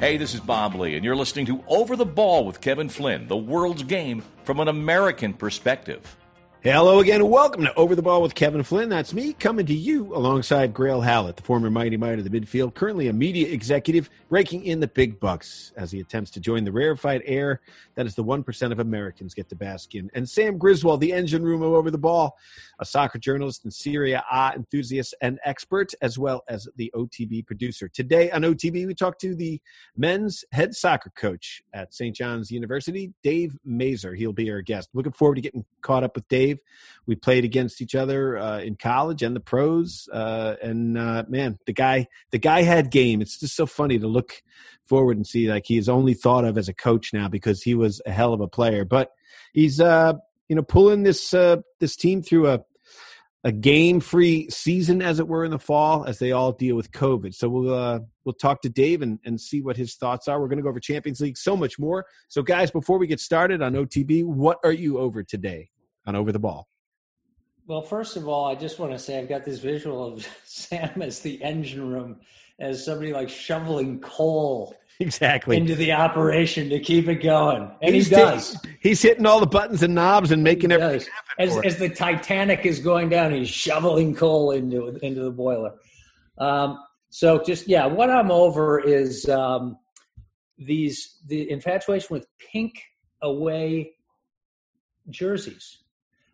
[0.00, 3.28] Hey, this is Bob Lee, and you're listening to Over the Ball with Kevin Flynn,
[3.28, 6.16] the world's game from an American perspective.
[6.62, 8.90] Hello again, welcome to Over the Ball with Kevin Flynn.
[8.90, 12.74] That's me coming to you alongside Grayle Howlett, the former mighty might of the midfield,
[12.74, 16.70] currently a media executive, raking in the big bucks as he attempts to join the
[16.70, 17.62] rarefied air
[18.00, 20.10] that is the 1% of Americans get to bask in.
[20.14, 22.34] And Sam Griswold, the engine room of Over the Ball,
[22.78, 27.88] a soccer journalist and Serie A enthusiast and expert, as well as the OTB producer.
[27.88, 29.60] Today on OTB, we talk to the
[29.98, 32.16] men's head soccer coach at St.
[32.16, 34.16] John's University, Dave Masur.
[34.16, 34.88] He'll be our guest.
[34.94, 36.49] Looking forward to getting caught up with Dave.
[37.06, 41.58] We played against each other uh, in college and the pros, uh, and uh, man,
[41.66, 43.20] the guy, the guy had game.
[43.20, 44.42] It's just so funny to look
[44.86, 47.74] forward and see like he is only thought of as a coach now because he
[47.74, 48.84] was a hell of a player.
[48.84, 49.10] But
[49.52, 50.14] he's uh,
[50.48, 52.64] you know pulling this uh, this team through a
[53.42, 56.92] a game free season as it were in the fall as they all deal with
[56.92, 57.34] covid.
[57.34, 60.40] So we'll uh, we'll talk to dave and, and see what his thoughts are.
[60.40, 62.04] We're going to go over champions league so much more.
[62.28, 65.70] So guys before we get started on otb what are you over today
[66.06, 66.68] on over the ball
[67.66, 71.02] well first of all i just want to say i've got this visual of sam
[71.02, 72.20] as the engine room
[72.58, 77.70] as somebody like shoveling coal exactly into the operation to keep it going.
[77.82, 78.60] And he's he does.
[78.60, 82.66] T- he's hitting all the buttons and knobs and making everything as, as, the Titanic
[82.66, 85.72] is going down, he's shoveling coal into into the boiler.
[86.38, 86.78] Um,
[87.08, 89.78] so just yeah, what I'm over is um,
[90.58, 92.82] these the infatuation with pink
[93.22, 93.94] away
[95.08, 95.78] jerseys.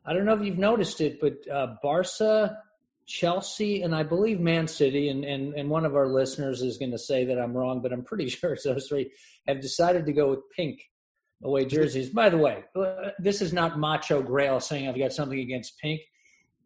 [0.06, 2.58] I don't know if you've noticed it, but uh, Barca
[3.06, 6.90] Chelsea and I believe Man City, and, and, and one of our listeners is going
[6.90, 9.12] to say that I'm wrong, but I'm pretty sure those three
[9.46, 10.90] have decided to go with pink
[11.42, 12.10] away jerseys.
[12.10, 16.00] By the way, uh, this is not Macho Grayle saying I've got something against pink.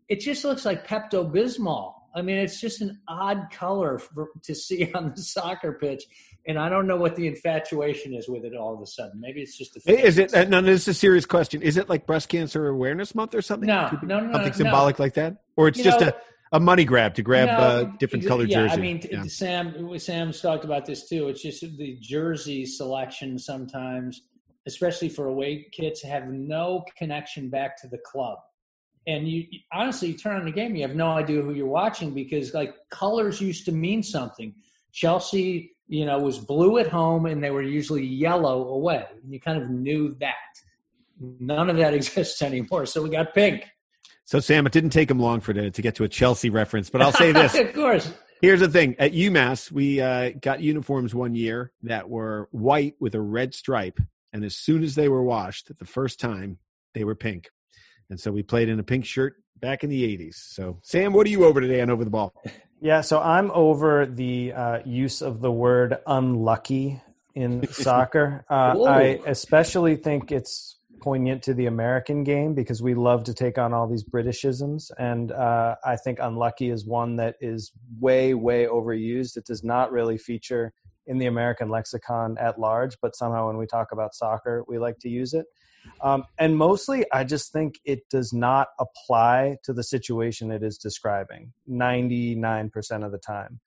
[0.08, 1.94] It just looks like Pepto Bismol.
[2.14, 6.04] I mean, it's just an odd color for, to see on the soccer pitch.
[6.50, 9.20] And I don't know what the infatuation is with it all of a sudden.
[9.20, 10.04] Maybe it's just a.
[10.04, 10.32] Is it?
[10.48, 11.62] No, this is a serious question.
[11.62, 13.68] Is it like Breast Cancer Awareness Month or something?
[13.68, 15.04] No, no, no, something symbolic no.
[15.04, 16.14] like that, or it's you just know, a
[16.52, 18.74] a money grab to grab uh, different colored yeah, jersey.
[18.74, 19.22] I mean, yeah.
[19.24, 21.28] Sam Sam's talked about this too.
[21.28, 24.22] It's just the jersey selection sometimes,
[24.66, 28.38] especially for away kits, have no connection back to the club.
[29.06, 32.12] And you honestly you turn on the game, you have no idea who you're watching
[32.12, 34.52] because like colors used to mean something.
[34.92, 39.04] Chelsea, you know, was blue at home and they were usually yellow away.
[39.22, 40.34] And you kind of knew that.
[41.18, 42.86] None of that exists anymore.
[42.86, 43.66] So we got pink.
[44.24, 46.88] So, Sam, it didn't take him long for to, to get to a Chelsea reference,
[46.88, 47.54] but I'll say this.
[47.58, 48.12] of course.
[48.40, 53.16] Here's the thing at UMass, we uh, got uniforms one year that were white with
[53.16, 53.98] a red stripe.
[54.32, 56.58] And as soon as they were washed the first time,
[56.94, 57.50] they were pink.
[58.08, 60.36] And so we played in a pink shirt back in the 80s.
[60.36, 62.32] So, Sam, what are you over today on Over the Ball?
[62.80, 67.02] Yeah, so I'm over the uh, use of the word unlucky
[67.34, 68.44] in soccer.
[68.48, 73.58] Uh, I especially think it's poignant to the American game because we love to take
[73.58, 78.64] on all these Britishisms, and uh, I think unlucky is one that is way, way
[78.64, 79.36] overused.
[79.36, 80.72] It does not really feature
[81.06, 84.98] in the American lexicon at large, but somehow when we talk about soccer, we like
[85.00, 85.46] to use it.
[86.02, 90.78] Um, and mostly, I just think it does not apply to the situation it is
[90.78, 92.70] describing 99%
[93.04, 93.60] of the time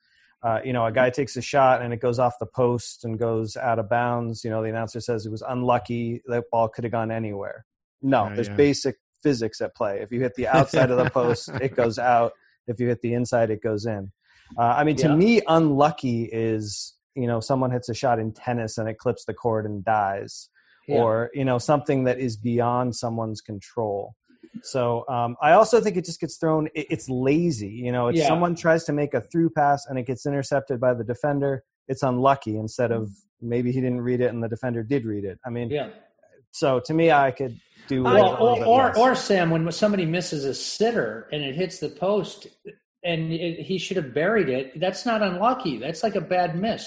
[0.44, 3.18] uh, you know, a guy takes a shot and it goes off the post and
[3.18, 4.44] goes out of bounds.
[4.44, 6.22] You know, the announcer says it was unlucky.
[6.26, 7.66] That ball could have gone anywhere.
[8.02, 8.56] No, there's yeah.
[8.56, 10.02] basic physics at play.
[10.02, 12.34] If you hit the outside of the post, it goes out.
[12.68, 14.12] If you hit the inside, it goes in.
[14.58, 15.16] Uh, I mean, to yeah.
[15.16, 19.34] me, unlucky is you know someone hits a shot in tennis and it clips the
[19.34, 20.50] cord and dies,
[20.88, 20.98] yeah.
[20.98, 24.16] or you know something that is beyond someone's control.
[24.62, 26.68] So um, I also think it just gets thrown.
[26.76, 27.70] It, it's lazy.
[27.70, 28.28] You know, if yeah.
[28.28, 32.04] someone tries to make a through pass and it gets intercepted by the defender, it's
[32.04, 32.58] unlucky.
[32.58, 33.10] Instead of
[33.42, 35.40] maybe he didn't read it and the defender did read it.
[35.46, 35.90] I mean, yeah.
[36.52, 40.54] So to me, I could do well, or, or, or Sam, when somebody misses a
[40.54, 42.48] sitter and it hits the post
[43.04, 45.78] and it, he should have buried it, that's not unlucky.
[45.78, 46.86] That's like a bad miss.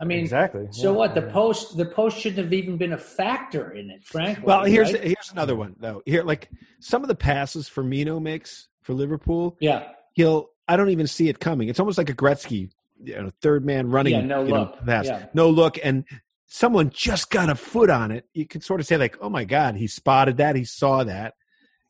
[0.00, 0.66] I mean, exactly.
[0.70, 1.14] So yeah, what?
[1.14, 1.32] The yeah.
[1.32, 4.42] post, the post shouldn't have even been a factor in it, frankly.
[4.44, 5.02] Well, here's right?
[5.02, 6.02] here's another one though.
[6.04, 6.50] Here, like
[6.80, 9.56] some of the passes Firmino makes for Liverpool.
[9.60, 10.50] Yeah, he'll.
[10.66, 11.68] I don't even see it coming.
[11.68, 12.70] It's almost like a Gretzky,
[13.02, 14.14] you know, third man running.
[14.14, 14.74] Yeah, no look.
[14.80, 15.06] Know, pass.
[15.06, 15.26] Yeah.
[15.32, 16.04] No look, and
[16.46, 18.26] someone just got a foot on it.
[18.34, 20.56] You can sort of say like, "Oh my God, he spotted that.
[20.56, 21.34] He saw that.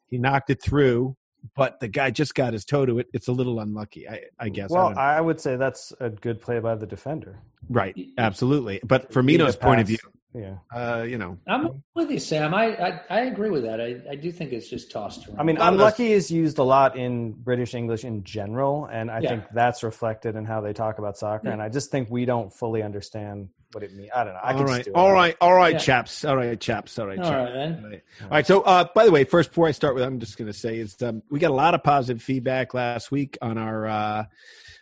[0.09, 1.17] He knocked it through."
[1.57, 3.09] But the guy just got his toe to it.
[3.13, 4.71] It's a little unlucky, I, I guess.
[4.71, 7.39] Well, I, I, would say that's a good play by the defender.
[7.69, 8.81] Right, absolutely.
[8.85, 9.99] But Firmino's point of view,
[10.35, 12.55] yeah, uh, you know, I'm with you, Sam.
[12.55, 13.81] I, I, I agree with that.
[13.81, 15.39] I, I do think it's just tossed around.
[15.39, 19.29] I mean, unlucky is used a lot in British English in general, and I yeah.
[19.29, 21.47] think that's reflected in how they talk about soccer.
[21.47, 21.53] Yeah.
[21.53, 24.11] And I just think we don't fully understand what it means.
[24.15, 24.41] I don't know.
[24.43, 25.79] I all right, all right, all right, yeah.
[25.79, 26.25] chaps.
[26.25, 26.99] All right, chaps.
[26.99, 27.51] All right, all chaps.
[27.51, 27.85] right, then.
[27.85, 28.03] All right.
[28.23, 28.47] All right.
[28.47, 30.79] So, uh, by the way, first before I start with, I'm just going to say
[30.79, 34.25] is um, we got a lot of positive feedback last week on our uh,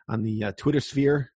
[0.08, 1.32] on the uh, Twitter sphere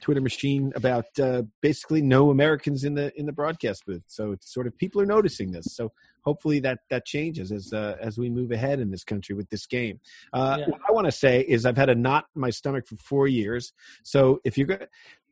[0.00, 4.02] Twitter machine about uh, basically no Americans in the in the broadcast booth.
[4.06, 5.66] So it's sort of people are noticing this.
[5.74, 5.92] So
[6.22, 9.66] hopefully that that changes as uh, as we move ahead in this country with this
[9.66, 10.00] game.
[10.32, 10.68] Uh, yeah.
[10.68, 13.26] What I want to say is I've had a knot in my stomach for four
[13.26, 13.72] years.
[14.02, 14.80] So if you're going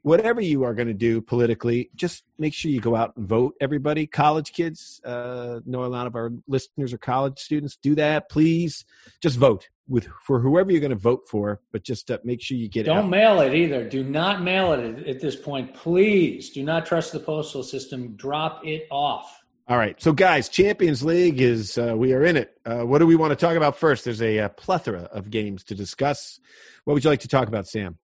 [0.08, 3.54] whatever you are going to do politically, just make sure you go out and vote.
[3.60, 7.76] Everybody, college kids, uh, know a lot of our listeners are college students.
[7.76, 8.86] Do that, please.
[9.20, 12.56] Just vote with for whoever you're going to vote for, but just uh, make sure
[12.56, 13.00] you get Don't it.
[13.02, 13.86] Don't mail it either.
[13.86, 16.50] Do not mail it at, at this point, please.
[16.50, 18.16] Do not trust the postal system.
[18.16, 19.44] Drop it off.
[19.68, 22.58] All right, so guys, Champions League is uh, we are in it.
[22.64, 24.06] Uh, what do we want to talk about first?
[24.06, 26.40] There's a, a plethora of games to discuss.
[26.84, 27.98] What would you like to talk about, Sam?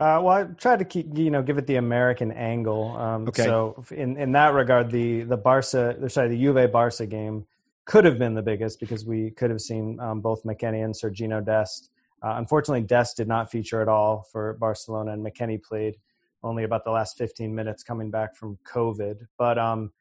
[0.00, 2.96] Uh, well, I tried to keep you know give it the American angle.
[2.96, 3.44] Um, okay.
[3.44, 7.46] So in in that regard, the the Barca, sorry, the Juve Barca game
[7.84, 11.44] could have been the biggest because we could have seen um, both McKennie and Sergino
[11.44, 11.90] Dest.
[12.22, 15.96] Uh, unfortunately, Dest did not feature at all for Barcelona, and McKennie played
[16.42, 19.26] only about the last 15 minutes coming back from COVID.
[19.36, 19.92] But um,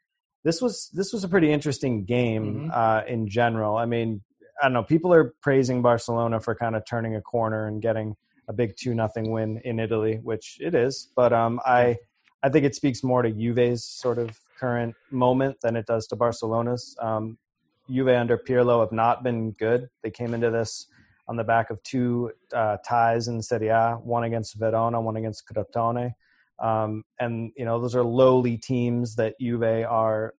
[0.43, 2.71] this was this was a pretty interesting game mm-hmm.
[2.71, 3.75] uh, in general.
[3.75, 4.21] I mean,
[4.61, 4.83] I don't know.
[4.83, 8.15] People are praising Barcelona for kind of turning a corner and getting
[8.49, 11.09] a big two nothing win in Italy, which it is.
[11.15, 11.97] But um, I
[12.43, 16.15] I think it speaks more to Juve's sort of current moment than it does to
[16.15, 16.95] Barcelona's.
[16.99, 17.37] Um,
[17.89, 19.89] Juve under Pirlo have not been good.
[20.03, 20.87] They came into this
[21.27, 25.47] on the back of two uh, ties in Serie A, one against Verona, one against
[25.47, 26.13] Crotone.
[26.59, 30.33] Um, and you know those are lowly teams that Juve are.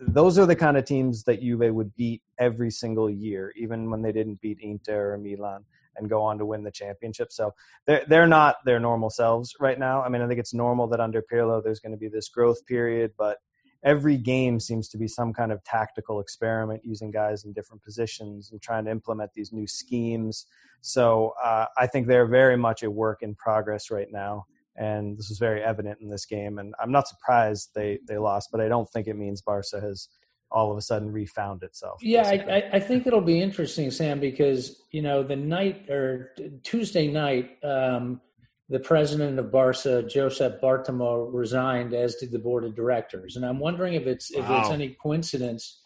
[0.00, 4.00] Those are the kind of teams that Juve would beat every single year, even when
[4.00, 5.62] they didn't beat Inter or Milan
[5.96, 7.32] and go on to win the championship.
[7.32, 7.54] So
[7.86, 10.02] they're they're not their normal selves right now.
[10.02, 12.64] I mean, I think it's normal that under Pirlo there's going to be this growth
[12.66, 13.38] period, but
[13.82, 18.50] every game seems to be some kind of tactical experiment using guys in different positions
[18.50, 20.46] and trying to implement these new schemes.
[20.80, 24.46] So uh, I think they're very much a work in progress right now.
[24.76, 26.58] And this was very evident in this game.
[26.58, 30.08] And I'm not surprised they, they lost, but I don't think it means Barca has
[30.50, 32.02] all of a sudden refound itself.
[32.02, 36.32] Yeah, I, I, think it'll be interesting, Sam, because you know the night or
[36.64, 38.20] Tuesday night, um,
[38.68, 43.58] the president of Barca, Josep Bartomeu, resigned, as did the board of directors, and I'm
[43.58, 44.60] wondering if it's if wow.
[44.60, 45.80] it's any coincidence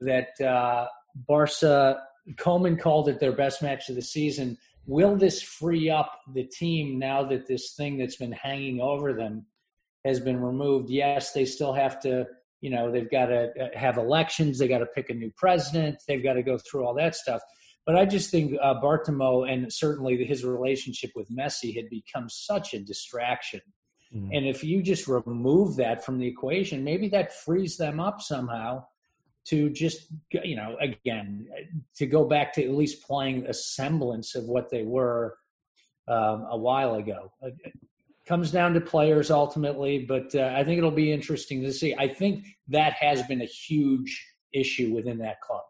[0.00, 2.00] that uh, Barca
[2.36, 4.58] Koeman called it their best match of the season.
[4.86, 9.46] Will this free up the team now that this thing that's been hanging over them
[10.04, 10.90] has been removed?
[10.90, 12.26] Yes, they still have to
[12.62, 15.96] you know they've got to uh, have elections they got to pick a new president
[16.08, 17.42] they've got to go through all that stuff.
[17.84, 22.72] But i just think uh, bartomeu and certainly his relationship with messi had become such
[22.72, 23.60] a distraction.
[24.14, 24.28] Mm.
[24.36, 28.84] and if you just remove that from the equation maybe that frees them up somehow
[29.46, 30.06] to just
[30.44, 31.48] you know again
[31.96, 35.36] to go back to at least playing a semblance of what they were
[36.08, 37.32] um, a while ago
[38.32, 41.94] comes down to players ultimately, but uh, I think it'll be interesting to see.
[41.98, 45.60] I think that has been a huge issue within that club.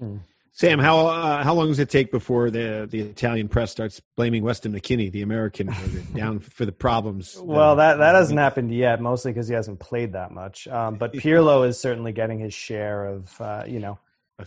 [0.00, 0.20] Mm.
[0.52, 4.44] Sam, how uh, how long does it take before the the Italian press starts blaming
[4.44, 5.74] Weston McKennie, the American,
[6.14, 7.36] down for the problems?
[7.40, 10.68] Well, that that hasn't happened yet, mostly because he hasn't played that much.
[10.68, 13.98] Um, but Pirlo is certainly getting his share of uh, you know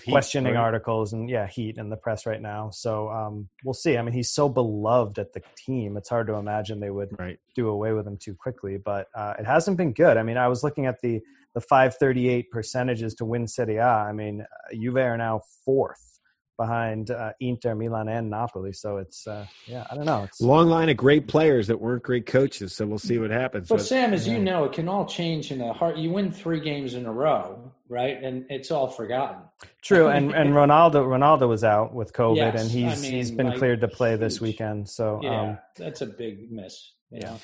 [0.01, 0.61] heat, questioning right?
[0.61, 2.69] articles and yeah, heat in the press right now.
[2.71, 3.97] So um, we'll see.
[3.97, 7.39] I mean, he's so beloved at the team; it's hard to imagine they would right.
[7.55, 8.77] do away with him too quickly.
[8.77, 10.17] But uh, it hasn't been good.
[10.17, 11.21] I mean, I was looking at the
[11.53, 13.87] the 538 percentages to win Serie A.
[13.87, 16.15] I mean, uh, Juve are now fourth
[16.57, 18.73] behind uh, Inter, Milan, and Napoli.
[18.73, 20.23] So it's uh, yeah, I don't know.
[20.23, 22.73] It's long line of great players that weren't great coaches.
[22.73, 23.67] So we'll see what happens.
[23.67, 24.33] But, but Sam, as yeah.
[24.33, 25.97] you know, it can all change in a heart.
[25.97, 28.21] You win three games in a row, right?
[28.21, 29.41] And it's all forgotten.
[29.81, 33.31] True, and and Ronaldo Ronaldo was out with COVID, yes, and he's I mean, he's
[33.31, 34.19] been like, cleared to play huge.
[34.21, 34.89] this weekend.
[34.89, 36.93] So yeah, um, that's a big miss.
[37.11, 37.37] Yeah.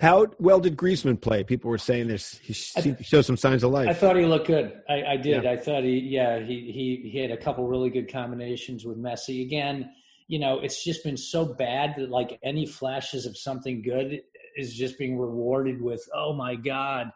[0.00, 1.42] How well did Griezmann play?
[1.42, 2.38] People were saying this.
[2.42, 3.88] He showed some signs of life.
[3.88, 4.80] I thought he looked good.
[4.88, 5.44] I, I did.
[5.44, 5.50] Yeah.
[5.50, 9.42] I thought he, yeah, he, he he had a couple really good combinations with Messi.
[9.42, 9.90] Again,
[10.28, 14.20] you know, it's just been so bad that like any flashes of something good
[14.56, 17.10] is just being rewarded with, oh my god.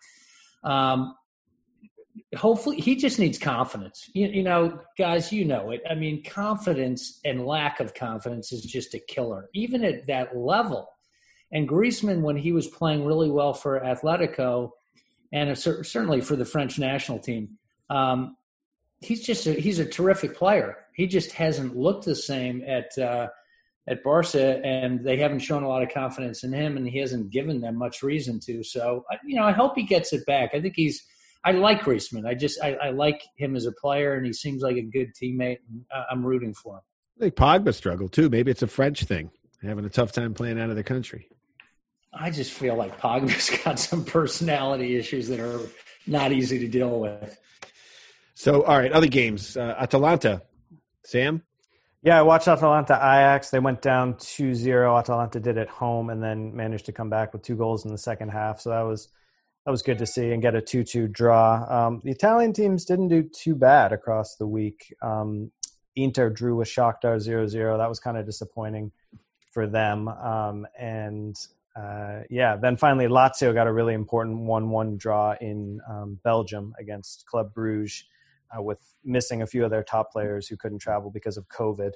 [0.62, 1.14] Um,
[2.36, 4.08] hopefully, he just needs confidence.
[4.14, 5.82] You, you know, guys, you know it.
[5.88, 10.88] I mean, confidence and lack of confidence is just a killer, even at that level
[11.52, 14.70] and Griezmann, when he was playing really well for Atletico,
[15.32, 17.58] and certainly for the French national team,
[17.88, 18.36] um,
[19.00, 20.76] he's just a, he's a terrific player.
[20.94, 23.28] He just hasn't looked the same at uh,
[23.88, 27.30] at Barca, and they haven't shown a lot of confidence in him, and he hasn't
[27.30, 28.62] given them much reason to.
[28.62, 30.50] So, you know, I hope he gets it back.
[30.54, 31.04] I think he's.
[31.44, 32.26] I like Griezmann.
[32.26, 35.14] I just I, I like him as a player, and he seems like a good
[35.14, 35.58] teammate.
[35.68, 36.82] And I'm rooting for him.
[37.18, 38.28] I think Pogba struggled too.
[38.28, 39.30] Maybe it's a French thing,
[39.62, 41.28] having a tough time playing out of the country.
[42.12, 45.60] I just feel like Pogba's got some personality issues that are
[46.06, 47.38] not easy to deal with.
[48.34, 49.56] So, all right, other games.
[49.56, 50.42] Uh, Atalanta,
[51.04, 51.42] Sam.
[52.02, 53.50] Yeah, I watched Atalanta Ajax.
[53.50, 54.98] They went down 2-0.
[54.98, 57.98] Atalanta did it home and then managed to come back with two goals in the
[57.98, 58.60] second half.
[58.60, 59.08] So that was
[59.64, 61.64] that was good to see and get a 2-2 draw.
[61.68, 64.94] Um, the Italian teams didn't do too bad across the week.
[65.02, 65.50] Um,
[65.96, 67.78] Inter drew with Shakhtar 0-0.
[67.78, 68.92] That was kind of disappointing
[69.52, 70.08] for them.
[70.08, 71.36] Um, and
[71.76, 77.26] uh, yeah, then finally Lazio got a really important 1-1 draw in um, Belgium against
[77.26, 78.04] Club Bruges
[78.56, 81.92] uh, with missing a few of their top players who couldn't travel because of COVID.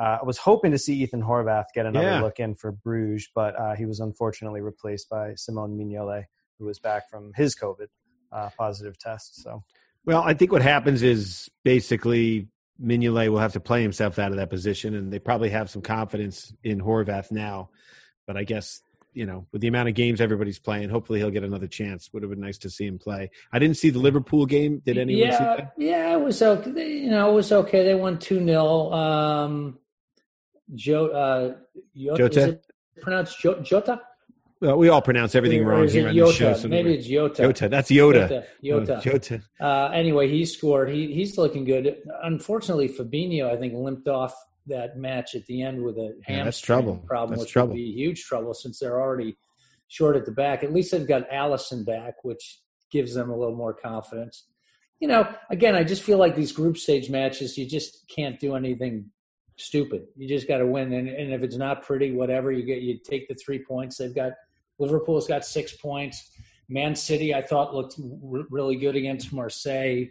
[0.00, 2.22] Uh, I was hoping to see Ethan Horvath get another yeah.
[2.22, 6.24] look in for Bruges, but uh, he was unfortunately replaced by Simone Mignolet,
[6.58, 7.88] who was back from his COVID
[8.32, 9.42] uh, positive test.
[9.42, 9.62] So,
[10.04, 12.48] well, I think what happens is basically
[12.82, 15.82] Mignolet will have to play himself out of that position, and they probably have some
[15.82, 17.70] confidence in Horvath now.
[18.26, 18.82] But I guess
[19.18, 22.08] you know, with the amount of games everybody's playing, hopefully he'll get another chance.
[22.12, 23.30] Would have been nice to see him play.
[23.52, 24.80] I didn't see the Liverpool game.
[24.86, 25.72] Did anyone yeah, see that?
[25.76, 26.98] Yeah, it was okay.
[26.98, 27.82] You know, it was okay.
[27.82, 28.92] They won 2 0.
[28.92, 29.78] Um,
[30.72, 31.54] Joe, uh,
[31.96, 32.40] Jota, Jota?
[32.40, 32.64] Is it
[33.00, 34.00] pronounced Jota?
[34.60, 36.54] Well, we all pronounce everything wrong here on the show.
[36.54, 37.36] So Maybe it's Yota.
[37.36, 37.70] Yota.
[37.70, 38.44] That's Yoda.
[38.62, 39.00] Yota.
[39.00, 39.42] Jota.
[39.60, 40.90] Oh, uh, anyway, he scored.
[40.90, 41.96] He he's looking good.
[42.24, 44.34] Unfortunately, Fabinho, I think, limped off
[44.66, 46.96] that match at the end with a hamstring yeah, that's trouble.
[47.06, 47.70] problem, that's which trouble.
[47.70, 49.36] would be huge trouble since they're already
[49.86, 50.64] short at the back.
[50.64, 52.60] At least they've got Alisson back, which
[52.90, 54.48] gives them a little more confidence.
[55.00, 58.56] You know, again, I just feel like these group stage matches, you just can't do
[58.56, 59.06] anything
[59.56, 60.06] stupid.
[60.16, 62.98] You just got to win, and, and if it's not pretty, whatever you get, you
[62.98, 63.98] take the three points.
[63.98, 64.32] They've got
[64.78, 66.30] Liverpool's got six points.
[66.68, 70.06] Man City, I thought looked r- really good against Marseille.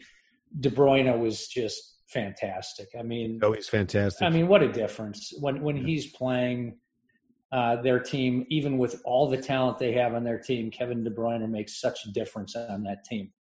[0.59, 2.89] De Bruyne was just fantastic.
[2.97, 4.23] I mean, oh, he's fantastic.
[4.23, 6.77] I mean, what a difference when when he's playing
[7.51, 11.09] uh, their team, even with all the talent they have on their team, Kevin De
[11.09, 13.31] Bruyne makes such a difference on that team.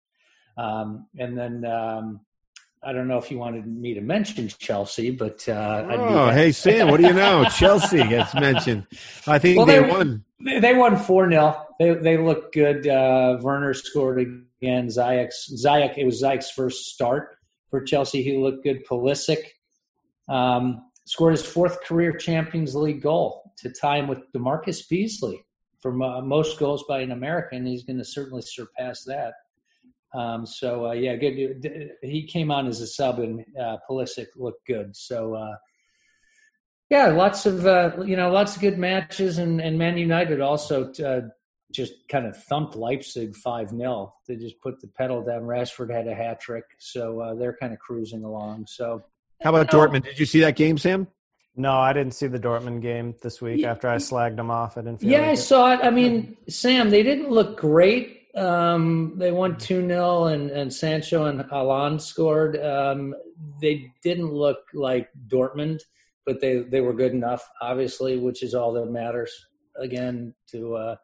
[0.58, 2.20] Um, and then um,
[2.86, 6.88] I don't know if you wanted me to mention Chelsea, but uh, oh, hey Sam,
[6.88, 7.44] what do you know?
[7.56, 8.86] Chelsea gets mentioned.
[9.26, 10.24] I think well, they, they, won.
[10.38, 12.86] They won four 0 They they look good.
[12.86, 14.86] Uh, Werner scored again.
[14.86, 15.98] Ziyech Ziyech.
[15.98, 17.36] It was Ziyech's first start
[17.70, 18.22] for Chelsea.
[18.22, 18.86] He looked good.
[18.86, 19.42] Pulisic.
[20.28, 25.44] Um, scored his fourth career Champions League goal to tie him with DaMarcus Beasley
[25.80, 27.66] for most goals by an American.
[27.66, 29.34] He's going to certainly surpass that.
[30.16, 31.92] Um, so uh, yeah, good.
[32.02, 34.96] He came on as a sub, and uh, Pulisic looked good.
[34.96, 35.56] So uh,
[36.88, 40.92] yeah, lots of uh, you know, lots of good matches, and and Man United also
[41.04, 41.22] uh,
[41.72, 45.42] just kind of thumped Leipzig five 0 They just put the pedal down.
[45.42, 48.66] Rashford had a hat trick, so uh, they're kind of cruising along.
[48.68, 49.02] So
[49.42, 50.04] how about Dortmund?
[50.04, 51.08] Did you see that game, Sam?
[51.56, 53.60] No, I didn't see the Dortmund game this week.
[53.60, 53.70] Yeah.
[53.70, 55.02] After I slagged them off, I didn't.
[55.02, 55.80] yeah, like I saw it.
[55.82, 58.25] I mean, Sam, they didn't look great.
[58.36, 62.62] Um, they won two 0 and and Sancho and Haaland scored.
[62.62, 63.14] Um,
[63.60, 65.80] they didn't look like Dortmund,
[66.26, 69.32] but they they were good enough, obviously, which is all that matters.
[69.78, 70.96] Again, to uh,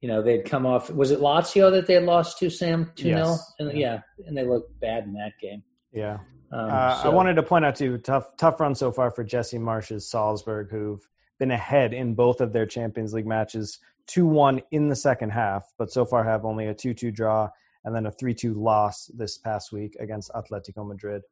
[0.00, 0.90] you know, they'd come off.
[0.90, 3.52] Was it Lazio that they had lost to Sam two 0 yes.
[3.58, 4.00] And yeah.
[4.18, 5.62] yeah, and they looked bad in that game.
[5.92, 6.18] Yeah,
[6.52, 7.10] um, uh, so.
[7.10, 10.70] I wanted to point out to tough tough run so far for Jesse Marsch's Salzburg,
[10.70, 11.06] who've
[11.38, 15.72] been ahead in both of their Champions League matches, two one in the second half,
[15.78, 17.48] but so far have only a two two draw
[17.84, 21.22] and then a three two loss this past week against Atletico Madrid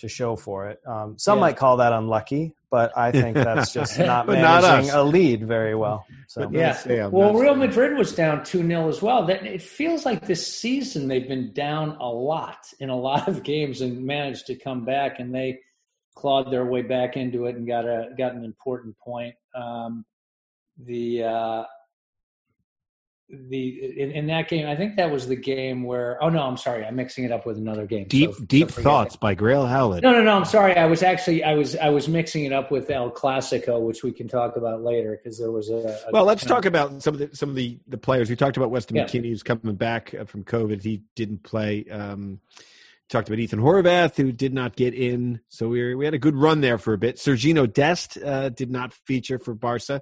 [0.00, 0.80] to show for it.
[0.86, 1.40] Um, some yeah.
[1.40, 5.74] might call that unlucky, but I think that's just not managing not a lead very
[5.74, 6.06] well.
[6.26, 9.26] So yeah, well, Real Madrid was down two 0 as well.
[9.26, 13.42] That it feels like this season they've been down a lot in a lot of
[13.42, 15.60] games and managed to come back, and they
[16.16, 19.34] clawed their way back into it and got a got an important point.
[19.54, 20.04] Um,
[20.78, 21.64] the uh,
[23.30, 26.22] the in, in, that game, I think that was the game where.
[26.22, 28.06] Oh no, I'm sorry, I'm mixing it up with another game.
[28.08, 30.02] Deep so, deep so thoughts by Grayle Howlett.
[30.02, 30.36] No, no, no.
[30.36, 30.76] I'm sorry.
[30.76, 34.12] I was actually I was I was mixing it up with El Clasico, which we
[34.12, 35.76] can talk about later because there was a.
[36.08, 38.28] a well, let's talk about some of the some of the the players.
[38.28, 39.04] We talked about Weston yeah.
[39.04, 40.82] McKennie, who's coming back uh, from COVID.
[40.82, 41.84] He didn't play.
[41.90, 42.40] Um,
[43.08, 45.40] talked about Ethan Horvath, who did not get in.
[45.48, 47.16] So we were, we had a good run there for a bit.
[47.16, 50.00] Sergino Dest uh, did not feature for Barca.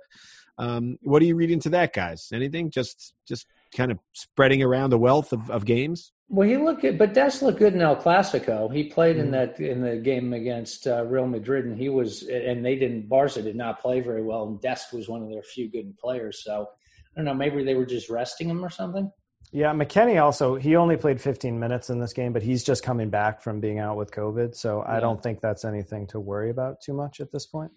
[0.58, 2.28] Um, what do you read into that, guys?
[2.32, 2.70] Anything?
[2.70, 3.46] Just just
[3.76, 6.12] kind of spreading around the wealth of, of games?
[6.30, 8.72] Well, he looked good, but Dest looked good in El Clasico.
[8.72, 12.22] He played mm in that in the game against uh, Real Madrid, and he was,
[12.22, 13.08] and they didn't.
[13.08, 16.42] Barca did not play very well, and Dest was one of their few good players.
[16.44, 16.68] So
[17.16, 19.10] I don't know, maybe they were just resting him or something.
[19.50, 23.08] Yeah, McKennie also he only played 15 minutes in this game, but he's just coming
[23.08, 24.96] back from being out with COVID, so yeah.
[24.96, 27.72] I don't think that's anything to worry about too much at this point.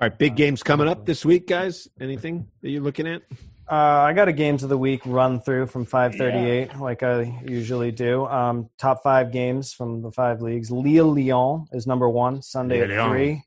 [0.00, 1.88] All right, big uh, games coming up this week, guys.
[2.00, 3.22] Anything that you're looking at?
[3.70, 6.78] Uh, I got a games of the week run through from 538, yeah.
[6.80, 8.26] like I usually do.
[8.26, 10.70] Um, top five games from the five leagues.
[10.72, 13.10] Lille Lyon is number one Sunday Lille at Lyon.
[13.10, 13.42] three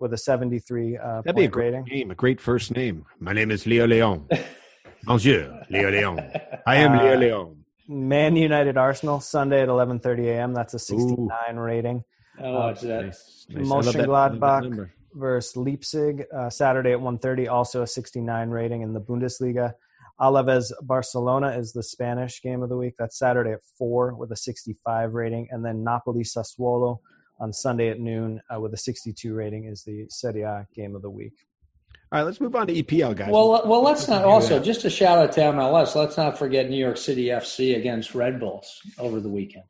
[0.00, 1.84] with a 73 uh, That'd be a great rating.
[1.84, 3.06] name, a great first name.
[3.20, 4.28] My name is Leo Leon.
[5.04, 6.32] Bonjour, Leo Leon.
[6.66, 7.64] I am uh, Leo Leon.
[7.86, 10.54] Man United Arsenal Sunday at 11:30 a.m.
[10.54, 11.60] That's a 69 Ooh.
[11.60, 12.04] rating.
[12.40, 13.04] Oh, uh, that.
[13.04, 13.66] Nice, nice.
[13.66, 19.74] Mönchengladbach versus Leipzig uh, Saturday at 1:30, also a 69 rating in the Bundesliga.
[20.20, 22.94] Alaves Barcelona is the Spanish game of the week.
[22.98, 26.98] That's Saturday at four with a 65 rating, and then Napoli Sassuolo
[27.40, 31.02] on Sunday at noon uh, with a 62 rating is the Serie A game of
[31.02, 31.34] the week.
[32.12, 33.30] All right, let's move on to EPL, guys.
[33.30, 35.94] Well, well, let's not also just a shout out to MLS.
[35.94, 39.64] Let's not forget New York City FC against Red Bulls over the weekend.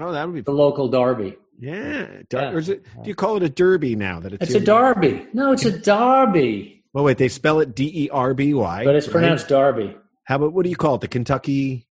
[0.00, 1.36] Oh, that would be the local derby.
[1.58, 2.50] Yeah, Dar- yeah.
[2.50, 2.84] Or is it?
[3.02, 4.20] Do you call it a derby now?
[4.20, 5.26] That it's, it's a derby.
[5.32, 6.84] No, it's a derby.
[6.92, 9.58] Well, wait, they spell it D E R B Y, but it's pronounced right?
[9.58, 9.96] Derby.
[10.24, 11.00] How about what do you call it?
[11.00, 11.88] The Kentucky.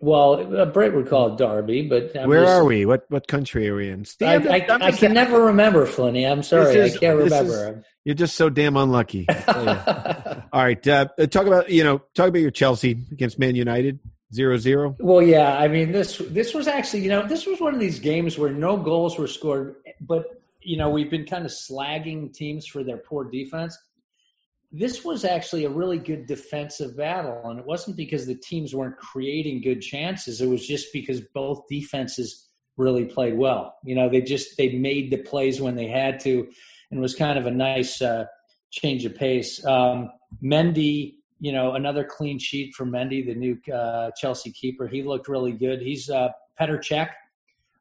[0.00, 2.86] Well, a Brit would call it Derby, but I'm where just, are we?
[2.86, 4.04] What what country are we in?
[4.22, 6.30] I, I, I can never remember, Flinny.
[6.30, 7.78] I'm sorry, is, I can't remember.
[7.78, 9.26] Is, you're just so damn unlucky.
[9.48, 13.98] All right, uh, talk about you know talk about your Chelsea against Man United.
[14.32, 14.94] Zero zero.
[14.98, 15.56] Well, yeah.
[15.56, 18.52] I mean, this this was actually, you know, this was one of these games where
[18.52, 22.98] no goals were scored, but you know, we've been kind of slagging teams for their
[22.98, 23.78] poor defense.
[24.70, 28.98] This was actually a really good defensive battle, and it wasn't because the teams weren't
[28.98, 30.42] creating good chances.
[30.42, 33.76] It was just because both defenses really played well.
[33.82, 36.46] You know, they just they made the plays when they had to,
[36.90, 38.26] and was kind of a nice uh,
[38.70, 39.64] change of pace.
[39.64, 40.10] Um,
[40.42, 44.86] Mendy you know, another clean sheet for Mendy, the new uh, Chelsea keeper.
[44.86, 45.80] He looked really good.
[45.80, 47.10] He's uh, Petr Cech.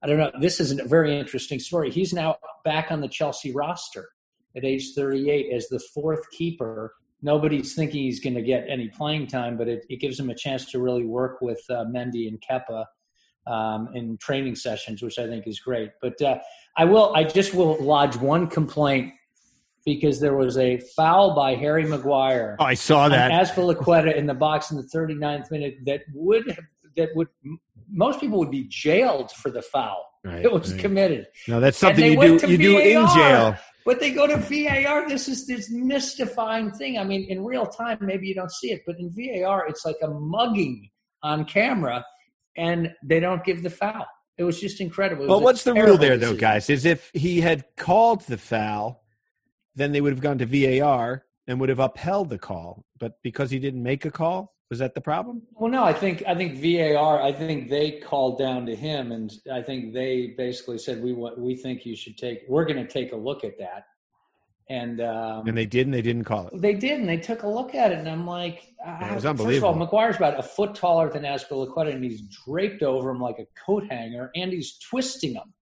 [0.04, 0.32] I don't know.
[0.39, 1.89] This is a very interesting story.
[1.89, 4.10] He's now back on the Chelsea roster
[4.56, 6.93] at age 38 as the fourth keeper.
[7.24, 10.36] Nobody's thinking he's going to get any playing time, but it, it, gives him a
[10.36, 12.86] chance to really work with uh, Mendy and Kepa
[13.48, 15.89] um, in training sessions, which I think is great.
[16.00, 16.38] But uh,
[16.78, 19.13] I will, I just will lodge one complaint
[19.88, 22.58] because there was a foul by Harry Maguire.
[22.60, 23.32] Oh, I saw that.
[23.32, 26.65] Azpilicueta in the box in the 39th minute that would have,
[26.97, 27.30] that would
[27.89, 30.06] most people would be jailed for the foul.
[30.26, 30.82] Right, it was right.
[30.82, 31.28] committed.
[31.47, 33.56] No, that's something you do you do in jail.
[33.86, 35.08] But they go to VAR.
[35.08, 36.97] This is this mystifying thing.
[36.97, 39.95] I mean, in real time, maybe you don't see it, but in VAR, it's like
[40.04, 40.89] a mugging
[41.23, 42.04] on camera,
[42.58, 44.06] and they don't give the foul.
[44.38, 45.28] It was just incredible.
[45.28, 46.69] Well, what's the rule there, though, guys?
[46.69, 49.06] Is if he had called the foul,
[49.78, 52.84] then they would have gone to VAR and would have upheld the call.
[53.00, 55.44] But because he didn't make a call, was that the problem?
[55.54, 55.84] Well, no.
[55.84, 57.22] I think I think VAR.
[57.22, 61.56] I think they called down to him, and I think they basically said, "We we
[61.56, 62.40] think you should take.
[62.50, 63.86] We're going to take a look at that."
[64.70, 66.62] And um, and they did, and they didn't call it.
[66.62, 69.26] They did, and they took a look at it, and I'm like, yeah, it was
[69.26, 69.70] unbelievable.
[69.70, 73.22] First of all, Maguire's about a foot taller than Azpilicueta, and he's draped over him
[73.22, 75.54] like a coat hanger, and he's twisting him.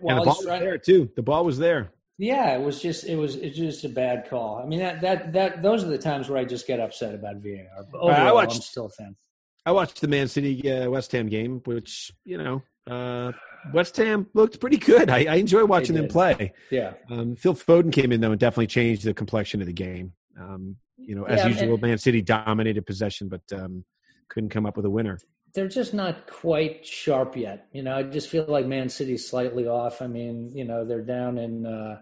[0.00, 1.10] While and the ball was there too.
[1.16, 1.92] The ball was there.
[2.20, 4.60] Yeah, it was just it was it's just a bad call.
[4.62, 7.36] I mean that that that those are the times where I just get upset about
[7.36, 7.86] VAR.
[7.90, 9.16] But overall, I watched, I'm still a fan.
[9.64, 13.32] I watched the Man City uh, West Ham game, which you know uh,
[13.72, 15.08] West Ham looked pretty good.
[15.08, 16.52] I, I enjoy watching them play.
[16.70, 16.92] Yeah.
[17.08, 20.12] Um, Phil Foden came in though and definitely changed the complexion of the game.
[20.38, 23.82] Um, you know, as yeah, usual, Man City dominated possession, but um,
[24.28, 25.18] couldn't come up with a winner
[25.52, 27.66] they're just not quite sharp yet.
[27.72, 30.00] You know, I just feel like Man City's slightly off.
[30.00, 32.00] I mean, you know, they're down in uh,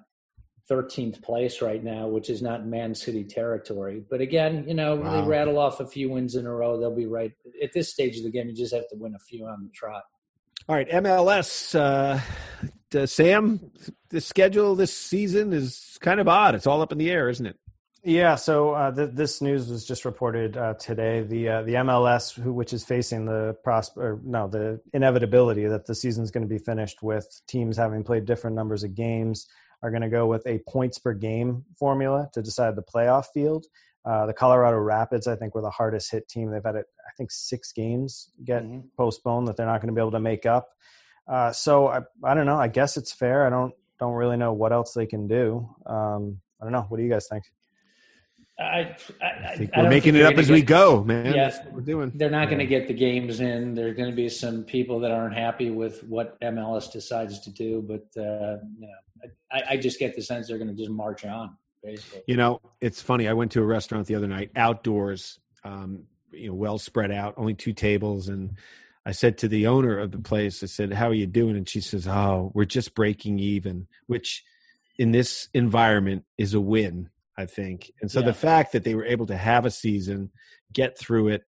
[0.71, 4.03] 13th place right now, which is not Man City territory.
[4.09, 5.21] But again, you know, wow.
[5.21, 6.79] they rattle off a few wins in a row.
[6.79, 8.49] They'll be right at this stage of the game.
[8.49, 10.05] You just have to win a few on the trot.
[10.69, 11.75] All right, MLS.
[11.75, 12.21] Uh,
[13.07, 13.71] Sam,
[14.11, 16.55] the schedule this season is kind of odd.
[16.55, 17.57] It's all up in the air, isn't it?
[18.05, 21.23] Yeah, so uh, th- this news was just reported uh, today.
[21.23, 25.87] The uh, the MLS, who, which is facing the prosper, or no, the inevitability that
[25.87, 29.47] the season is going to be finished with teams having played different numbers of games,
[29.83, 33.67] are going to go with a points per game formula to decide the playoff field.
[34.05, 36.51] Uh, the Colorado Rapids, I think, were the hardest hit team.
[36.51, 38.81] They've had, it, I think, six games get mm-hmm.
[38.97, 40.71] postponed that they're not going to be able to make up.
[41.29, 42.57] Uh, so I, I don't know.
[42.57, 43.47] I guess it's fair.
[43.47, 45.69] I don't don't really know what else they can do.
[45.85, 46.87] Um, I don't know.
[46.89, 47.45] What do you guys think?
[48.59, 51.33] I, I, I think we're making it up as get, we go, man.
[51.33, 52.13] Yeah, what we're doing.
[52.15, 53.75] They're not going to get the games in.
[53.75, 57.51] There are going to be some people that aren't happy with what MLS decides to
[57.51, 60.91] do, but uh, you know, I, I just get the sense they're going to just
[60.91, 61.57] march on.
[61.85, 62.23] Basically.
[62.27, 63.29] You know, it's funny.
[63.29, 67.35] I went to a restaurant the other night, outdoors, um, you know, well spread out,
[67.37, 68.57] only two tables, and
[69.07, 71.69] I said to the owner of the place, I said, "How are you doing?" And
[71.69, 74.43] she says, "Oh, we're just breaking even," which
[74.99, 77.93] in this environment is a win I think.
[78.03, 78.27] And so yeah.
[78.27, 80.33] the fact that they were able to have a season,
[80.73, 81.45] get through it,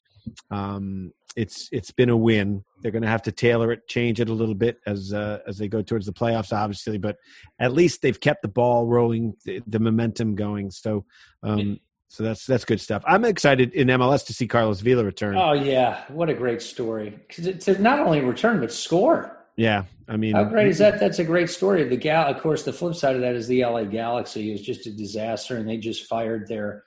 [0.52, 2.66] um, it's it's been a win.
[2.82, 5.58] They're going to have to tailor it, change it a little bit as uh, as
[5.58, 6.98] they go towards the playoffs, obviously.
[6.98, 7.16] But
[7.58, 10.72] at least they've kept the ball rolling, the, the momentum going.
[10.72, 11.06] So.
[11.42, 13.04] Um, so that's that's good stuff.
[13.06, 15.36] I'm excited in MLS to see Carlos Vela return.
[15.36, 17.20] Oh yeah, what a great story!
[17.28, 19.37] Because to not only return but score.
[19.58, 21.00] Yeah, I mean, how great is that?
[21.00, 21.84] That's a great story.
[21.84, 24.86] The gal, of course, the flip side of that is the LA Galaxy is just
[24.86, 26.84] a disaster, and they just fired their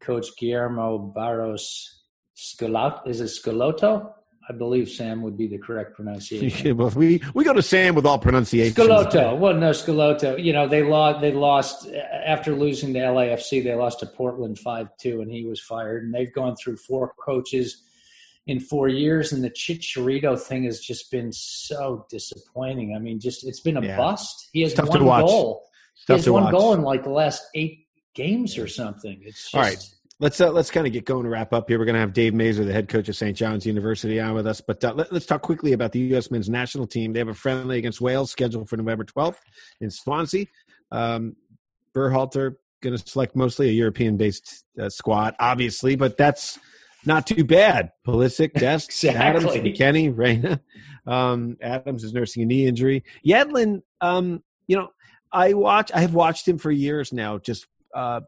[0.00, 2.02] coach Guillermo Barros
[2.36, 3.06] Schelotto.
[3.06, 4.12] Is it Scalotto?
[4.48, 6.76] I believe Sam would be the correct pronunciation.
[6.76, 8.76] well, we we go to Sam with all pronunciations.
[8.76, 9.38] Scalotto.
[9.38, 10.42] Well, no, Scalotto.
[10.42, 11.20] You know, they lost.
[11.20, 11.88] They lost
[12.26, 13.62] after losing to LAFC.
[13.62, 16.04] They lost to Portland five two, and he was fired.
[16.04, 17.84] And they've gone through four coaches
[18.48, 22.94] in four years, and the Chicharito thing has just been so disappointing.
[22.96, 23.96] I mean, just it's been a yeah.
[23.96, 24.48] bust.
[24.52, 25.68] He has one goal.
[26.06, 26.52] He has one watch.
[26.52, 29.20] goal in like the last eight games or something.
[29.22, 29.94] It's just, all right.
[30.18, 31.78] Let's uh, let's kind of get going to wrap up here.
[31.78, 33.36] We're going to have Dave Masur, the head coach of St.
[33.36, 34.62] John's University, on with us.
[34.62, 36.30] But uh, let, us talk quickly about the U.S.
[36.30, 37.12] men's national team.
[37.12, 39.36] They have a friendly against Wales scheduled for November 12th
[39.80, 40.46] in Swansea.
[40.90, 41.36] Um,
[41.94, 46.58] Berhalter going to select mostly a European-based uh, squad, obviously, but that's
[47.04, 47.92] not too bad.
[48.06, 49.20] Pulisic, Dest, exactly.
[49.20, 50.60] Adams, McKennie, Reyna.
[51.06, 53.04] Um, Adams is nursing a knee injury.
[53.26, 54.90] Yedlin, um, you know,
[55.32, 55.90] I watch.
[55.94, 57.38] I have watched him for years now.
[57.38, 58.20] Just uh,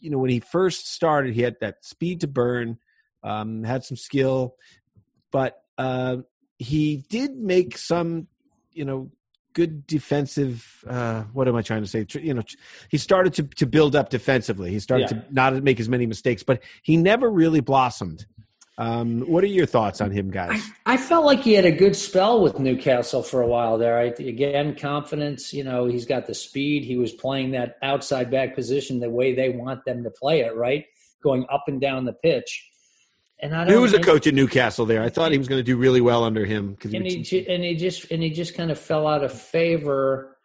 [0.00, 2.78] you know, when he first started, he had that speed to burn,
[3.22, 4.54] um, had some skill,
[5.30, 6.18] but uh,
[6.58, 8.28] he did make some,
[8.72, 9.10] you know,
[9.58, 10.84] good defensive.
[10.88, 12.06] Uh, what am I trying to say?
[12.20, 12.42] You know,
[12.88, 14.70] he started to to build up defensively.
[14.70, 15.22] He started yeah.
[15.22, 18.24] to not make as many mistakes, but he never really blossomed.
[18.78, 20.62] Um, what are your thoughts on him, guys?
[20.86, 23.98] I, I, felt like he had a good spell with Newcastle for a while there.
[23.98, 25.52] I, again, confidence.
[25.52, 26.84] You know, he's got the speed.
[26.84, 30.54] He was playing that outside back position the way they want them to play it,
[30.54, 30.84] right?
[31.24, 32.70] Going up and down the pitch.
[33.40, 33.74] And I don't.
[33.74, 35.02] He was a coach at Newcastle there.
[35.02, 36.76] I thought he was going to do really well under him.
[36.82, 40.36] And he, he and he just and he just kind of fell out of favor.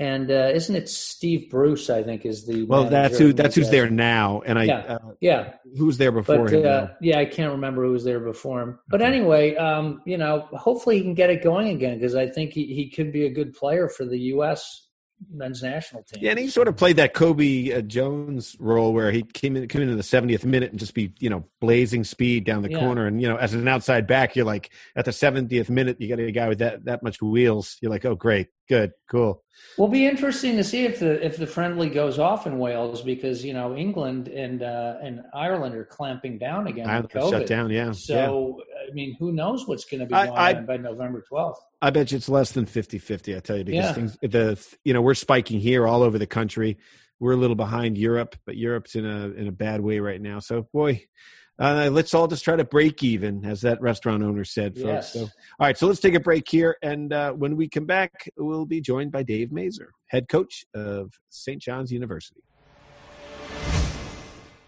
[0.00, 1.90] And uh, isn't it Steve Bruce?
[1.90, 2.84] I think is the well.
[2.84, 3.32] That's who.
[3.32, 4.42] That's who's there now.
[4.46, 4.64] And I.
[4.64, 4.78] Yeah.
[4.78, 5.52] Uh, yeah.
[5.76, 6.66] Who was there before but, him?
[6.66, 8.78] Uh, yeah, I can't remember who was there before him.
[8.88, 12.52] But anyway, um, you know, hopefully he can get it going again because I think
[12.52, 14.87] he, he could be a good player for the U.S
[15.30, 16.22] men's national team.
[16.22, 19.66] Yeah, and he sort of played that Cobi uh, Jones role where he came in,
[19.68, 22.70] came in in the 70th minute and just be, you know, blazing speed down the
[22.70, 22.80] yeah.
[22.80, 23.06] corner.
[23.06, 26.20] And, you know, as an outside back, you're like, at the 70th minute, you got
[26.20, 27.76] a guy with that, that much wheels.
[27.80, 29.42] You're like, oh, great, good, cool.
[29.76, 33.44] Will be interesting to see if the if the friendly goes off in Wales because
[33.44, 36.88] you know England and uh, and Ireland are clamping down again.
[36.88, 37.90] Ireland shut down, yeah.
[37.90, 38.60] So.
[38.88, 41.56] I mean, who knows what's going to be going I, I, on by November 12th?
[41.82, 43.92] I bet you it's less than 50-50, I tell you, because yeah.
[43.92, 46.78] things the you know, we're spiking here all over the country.
[47.20, 50.38] We're a little behind Europe, but Europe's in a in a bad way right now.
[50.38, 51.04] So boy,
[51.58, 54.86] uh, let's all just try to break even, as that restaurant owner said, folks.
[54.86, 55.12] Yes.
[55.12, 58.30] So, all right, so let's take a break here, and uh, when we come back,
[58.36, 61.60] we'll be joined by Dave Masur, head coach of St.
[61.60, 62.40] John's University.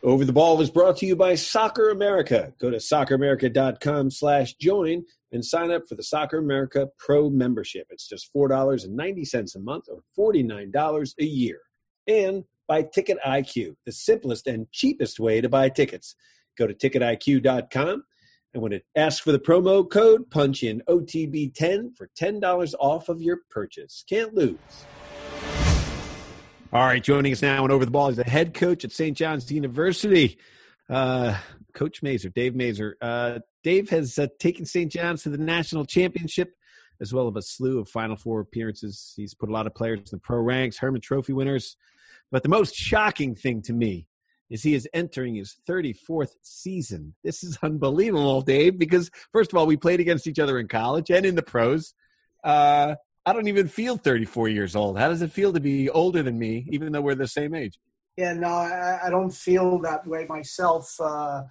[0.03, 2.55] Over the Ball is brought to you by Soccer America.
[2.59, 7.87] Go to socceramerica.com slash join and sign up for the Soccer America Pro membership.
[7.91, 11.61] It's just $4.90 a month or $49 a year.
[12.07, 16.15] And by Ticket IQ, the simplest and cheapest way to buy tickets.
[16.57, 18.05] Go to ticketiq.com
[18.53, 23.23] and when it asks for the promo code, punch in OTB10 for $10 off of
[23.23, 24.05] your purchase.
[24.09, 24.57] Can't lose.
[26.73, 29.17] All right, joining us now and over the ball is the head coach at St.
[29.17, 30.39] John's University,
[30.89, 31.37] uh,
[31.75, 32.93] Coach Masur, Dave Masur.
[33.03, 34.93] Uh, Dave has uh, taken St.
[34.93, 36.55] John's to the national championship,
[37.01, 39.15] as well as a slew of Final Four appearances.
[39.17, 41.77] He's put a lot of players in the pro ranks, Hermann Trophy winners.
[42.31, 44.07] But the most shocking thing to me
[44.49, 47.17] is he is entering his 34th season.
[47.25, 51.11] This is unbelievable, Dave, because first of all, we played against each other in college
[51.11, 51.95] and in the pros.
[52.45, 52.95] Uh,
[53.27, 54.99] I don't even feel 34 years old.
[54.99, 57.79] How does it feel to be older than me, even though we're the same age?
[58.17, 60.91] Yeah, no, I, I don't feel that way myself.
[60.99, 61.43] Uh,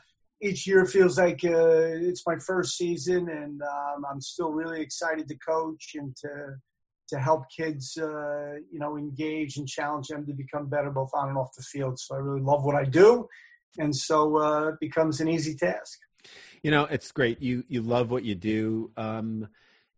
[0.41, 5.27] each year feels like uh, it's my first season, and um, I'm still really excited
[5.27, 6.55] to coach and to
[7.09, 11.29] to help kids, uh, you know, engage and challenge them to become better both on
[11.29, 11.97] and off the field.
[11.99, 13.27] So I really love what I do,
[13.77, 15.99] and so uh, it becomes an easy task.
[16.63, 17.41] You know, it's great.
[17.41, 18.91] You you love what you do.
[18.97, 19.47] Um,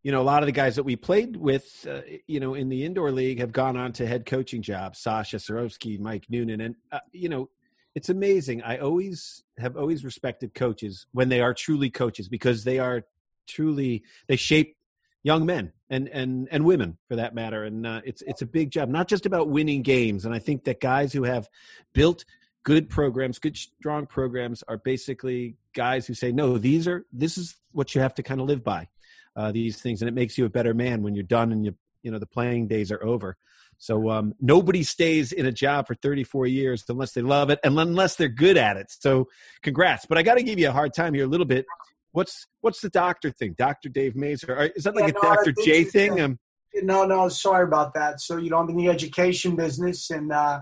[0.03, 2.69] you know, a lot of the guys that we played with, uh, you know, in
[2.69, 4.99] the indoor league have gone on to head coaching jobs.
[5.03, 7.49] Sasho Cirovski, Mike Noonan, and uh, you know,
[7.93, 8.63] it's amazing.
[8.63, 13.03] I always have always respected coaches when they are truly coaches because they are
[13.47, 14.75] truly they shape
[15.23, 17.63] young men and and and women for that matter.
[17.63, 20.25] And uh, it's it's a big job, not just about winning games.
[20.25, 21.47] And I think that guys who have
[21.93, 22.25] built
[22.63, 27.57] good programs, good strong programs, are basically guys who say, no, these are this is
[27.71, 28.87] what you have to kind of live by
[29.36, 31.76] uh, these things, and it makes you a better man when you're done and you
[32.04, 33.38] you know the playing days are over.
[33.78, 37.80] So um, nobody stays in a job for 34 years unless they love it and
[37.80, 38.91] unless they're good at it.
[38.91, 39.28] So
[39.63, 40.06] congrats.
[40.06, 41.65] But I got to give you a hard time here a little bit.
[42.12, 44.72] What's what's the doctor thing, Doctor Dave Masur?
[44.76, 46.22] Is that like yeah, a no, Doctor J thing?
[46.22, 46.39] Um,
[46.76, 48.22] no, no, sorry about that.
[48.22, 50.62] So you know, I'm in the education business, and uh,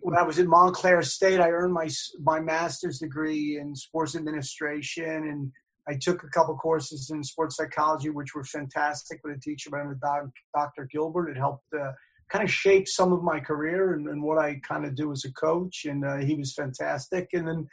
[0.00, 1.88] when I was at Montclair State, I earned my
[2.20, 5.52] my master's degree in sports administration and
[5.88, 9.78] I took a couple courses in sports psychology, which were fantastic with a teacher by
[9.78, 10.88] the name Dr.
[10.90, 11.28] Gilbert.
[11.28, 11.92] It helped uh,
[12.30, 15.24] kind of shape some of my career and, and what I kind of do as
[15.24, 15.84] a coach.
[15.84, 17.28] And uh, he was fantastic.
[17.32, 17.68] And then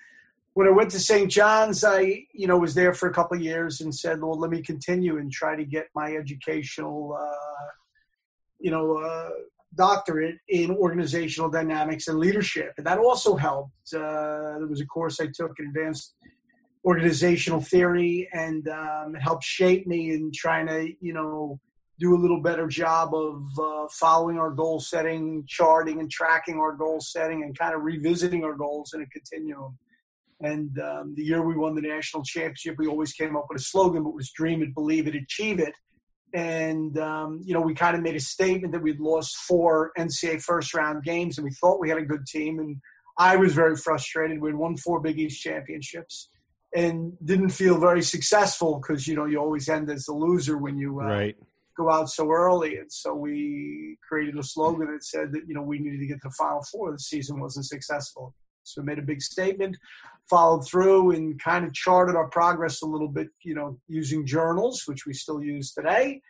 [0.54, 1.32] when I went to St.
[1.32, 4.52] John's, I you know was there for a couple of years and said, well, let
[4.52, 7.68] me continue and try to get my educational, uh,
[8.60, 9.30] you know, uh,
[9.76, 12.74] doctorate in organizational dynamics and leadership.
[12.78, 13.94] And that also helped.
[13.94, 16.16] Uh, there was a course I took, in advanced
[16.84, 21.60] organizational theory and um, it helped shape me in trying to you know
[22.00, 26.74] do a little better job of uh, following our goal setting charting and tracking our
[26.74, 29.78] goal setting and kind of revisiting our goals in a continuum.
[30.42, 33.64] And um, the year we won the national championship we always came up with a
[33.64, 35.76] slogan but was dream it believe it achieve it.
[36.34, 40.42] And um, you know we kind of made a statement that we'd lost four ncaa
[40.42, 42.78] first round games and we thought we had a good team and
[43.20, 44.42] i was very frustrated.
[44.42, 46.31] We'd won four big east championships
[46.74, 50.78] and didn't feel very successful because you know you always end as a loser when
[50.78, 51.38] you uh, right.
[51.78, 52.78] go out so early.
[52.78, 56.22] And so we created a slogan that said that you know we needed to get
[56.22, 56.92] to the final four.
[56.92, 59.78] The season wasn't successful, so we made a big statement,
[60.30, 63.30] followed through, and kind of charted our progress a little bit.
[63.44, 66.22] You know, using journals, which we still use today,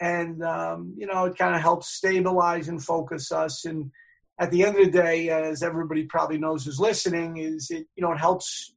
[0.00, 3.90] and um, you know it kind of helps stabilize and focus us and.
[4.38, 8.02] At the end of the day, as everybody probably knows who's listening, is it you
[8.02, 8.75] know it helps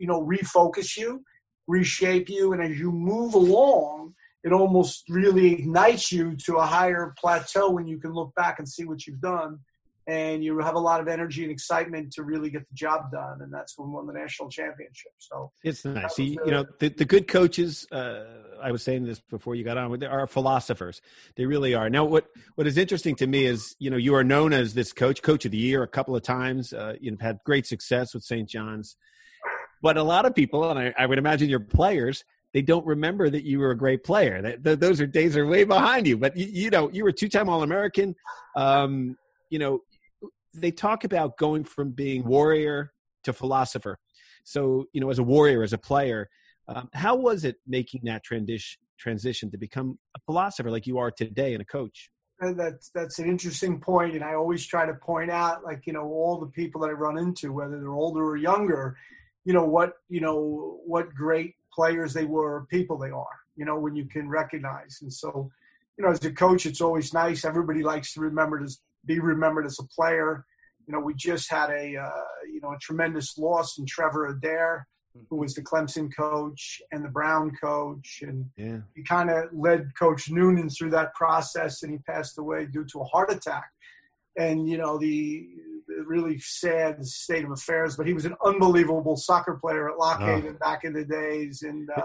[0.00, 1.22] you know refocus you
[1.68, 7.14] reshape you and as you move along it almost really ignites you to a higher
[7.18, 9.58] plateau when you can look back and see what you've done
[10.06, 13.42] and you have a lot of energy and excitement to really get the job done
[13.42, 15.12] and that's when we won the national championship.
[15.18, 16.16] So it's nice.
[16.16, 18.24] See, you know the, the good coaches uh,
[18.62, 21.00] i was saying this before you got on with are philosophers.
[21.36, 21.88] They really are.
[21.90, 24.92] Now what what is interesting to me is you know you are known as this
[24.92, 28.24] coach coach of the year a couple of times uh, you've had great success with
[28.24, 28.96] st john's
[29.82, 33.30] but a lot of people, and I, I would imagine your players, they don't remember
[33.30, 34.56] that you were a great player.
[34.62, 36.16] That, those are days are way behind you.
[36.16, 38.16] But you, you know, you were two-time All-American.
[38.56, 39.16] Um,
[39.50, 39.82] you know,
[40.52, 42.92] they talk about going from being warrior
[43.24, 43.98] to philosopher.
[44.42, 46.28] So, you know, as a warrior, as a player,
[46.66, 51.10] um, how was it making that transition transition to become a philosopher like you are
[51.10, 52.10] today and a coach?
[52.40, 55.92] And that's that's an interesting point, and I always try to point out, like you
[55.92, 58.96] know, all the people that I run into, whether they're older or younger,
[59.44, 63.26] you know what you know what great players they were, people they are.
[63.56, 65.50] You know when you can recognize, and so
[65.96, 67.44] you know as a coach, it's always nice.
[67.44, 68.70] Everybody likes to remember to
[69.06, 70.44] be remembered as a player.
[70.86, 74.86] You know we just had a uh, you know a tremendous loss in Trevor Adair,
[75.28, 78.78] who was the Clemson coach and the Brown coach, and yeah.
[78.94, 83.00] he kind of led Coach Noonan through that process, and he passed away due to
[83.00, 83.70] a heart attack.
[84.38, 85.48] And you know the
[86.06, 87.96] really sad state of affairs.
[87.96, 90.58] But he was an unbelievable soccer player at Lockhaven oh.
[90.58, 91.88] back in the days, and.
[91.90, 92.02] Uh,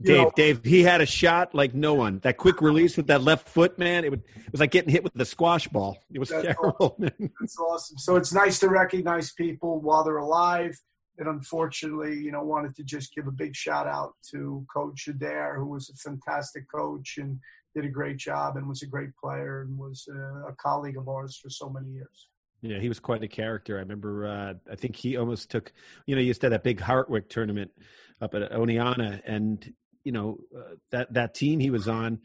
[0.00, 2.20] Dave, know, Dave, he had a shot like no one.
[2.20, 5.02] That quick release with that left foot, man, it, would, it was like getting hit
[5.02, 5.98] with the squash ball.
[6.12, 6.96] It was terrible.
[7.00, 7.10] Awesome.
[7.40, 7.98] That's awesome.
[7.98, 10.78] So it's nice to recognize people while they're alive.
[11.18, 15.56] And unfortunately, you know, wanted to just give a big shout out to Coach Adair,
[15.58, 17.40] who was a fantastic coach and
[17.74, 21.08] did a great job and was a great player and was a, a colleague of
[21.08, 22.28] ours for so many years.
[22.60, 23.76] Yeah, he was quite a character.
[23.76, 24.26] I remember.
[24.26, 25.72] Uh, I think he almost took.
[26.06, 27.70] You know, he used to have that big Hartwick tournament
[28.20, 29.72] up at Oneonta, and
[30.04, 32.20] you know uh, that that team he was on.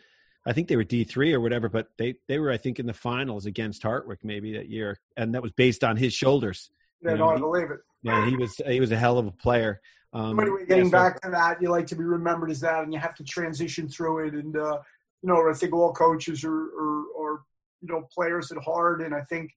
[0.46, 2.88] I think they were D three or whatever, but they they were I think in
[2.88, 6.72] the finals against Hartwick maybe that year, and that was based on his shoulders.
[7.02, 7.80] Yeah, you know, no, I believe it.
[8.02, 9.82] Yeah, he was he was a hell of a player.
[10.14, 12.84] Um, anyway, getting yeah, so, back to that, you like to be remembered as that,
[12.84, 14.34] and you have to transition through it.
[14.34, 14.80] And uh,
[15.22, 17.44] you know, I think all coaches are, are, are
[17.82, 19.52] you know players at heart, and I think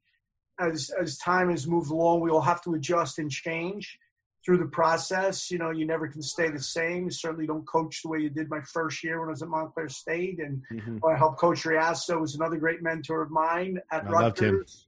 [0.58, 3.98] as as time has moved along, we will have to adjust and change.
[4.46, 5.50] through the process.
[5.50, 7.04] You know, you never can stay the same.
[7.04, 9.48] You certainly don't coach the way you did my first year when I was at
[9.48, 10.98] Montclair State, and mm-hmm.
[11.04, 14.86] I helped Coach Reasso, was another great mentor of mine at I Rutgers.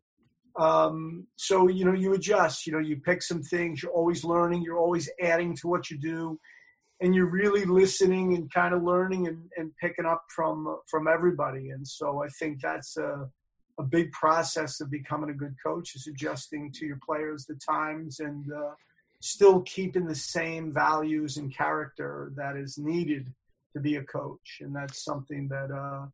[0.58, 2.66] Um, so you know, you adjust.
[2.66, 3.82] You know, you pick some things.
[3.82, 4.62] You're always learning.
[4.62, 6.38] You're always adding to what you do,
[7.00, 11.70] and you're really listening and kind of learning and, and picking up from from everybody.
[11.70, 13.28] And so I think that's a
[13.78, 18.20] a big process of becoming a good coach is adjusting to your players, the times,
[18.20, 18.72] and uh,
[19.20, 23.32] still keeping the same values and character that is needed
[23.74, 24.58] to be a coach.
[24.60, 26.06] And that's something that uh,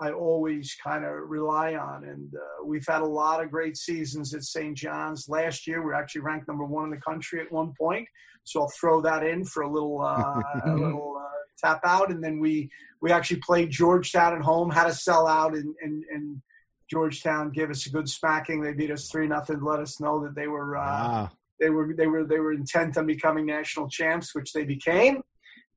[0.00, 2.04] I always kind of rely on.
[2.04, 4.76] And uh, we've had a lot of great seasons at St.
[4.76, 5.28] John's.
[5.28, 8.06] Last year, we are actually ranked number one in the country at one point.
[8.44, 12.10] So I'll throw that in for a little, uh, a little uh, tap out.
[12.10, 16.42] And then we we actually played Georgetown at home, had a sellout, and and, and
[16.90, 18.62] Georgetown gave us a good smacking.
[18.62, 19.60] They beat us three nothing.
[19.62, 22.96] Let us know that they were uh, wow they were they were they were intent
[22.96, 25.22] on becoming national champs, which they became.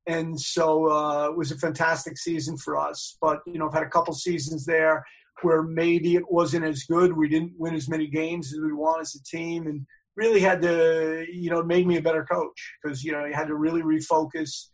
[0.08, 3.18] And so uh, it was a fantastic season for us.
[3.22, 5.06] But you know, I've had a couple seasons there
[5.44, 7.16] where maybe it wasn't as good.
[7.16, 10.62] We didn't win as many games as we want as a team, and really had
[10.62, 13.82] to you know made me a better coach because you know you had to really
[13.82, 14.68] refocus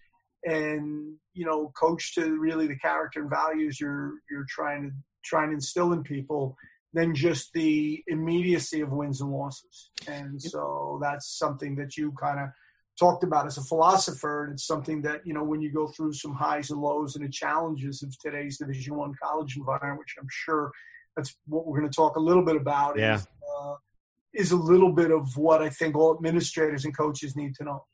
[0.46, 4.92] and you know coach to really the character and values you're you're trying to
[5.28, 6.58] trying to instill in people
[6.94, 9.92] than just the immediacy of wins and losses.
[10.08, 12.50] And so that's something that you kind of
[12.98, 16.12] talked about as a philosopher and it's something that you know when you go through
[16.12, 20.28] some highs and lows and the challenges of today's division one college environment which i'm
[20.32, 20.72] sure
[21.16, 23.16] that's what we're going to talk a little bit about yeah.
[23.16, 23.28] is,
[23.62, 23.76] uh,
[24.34, 27.86] is a little bit of what i think all administrators and coaches need to know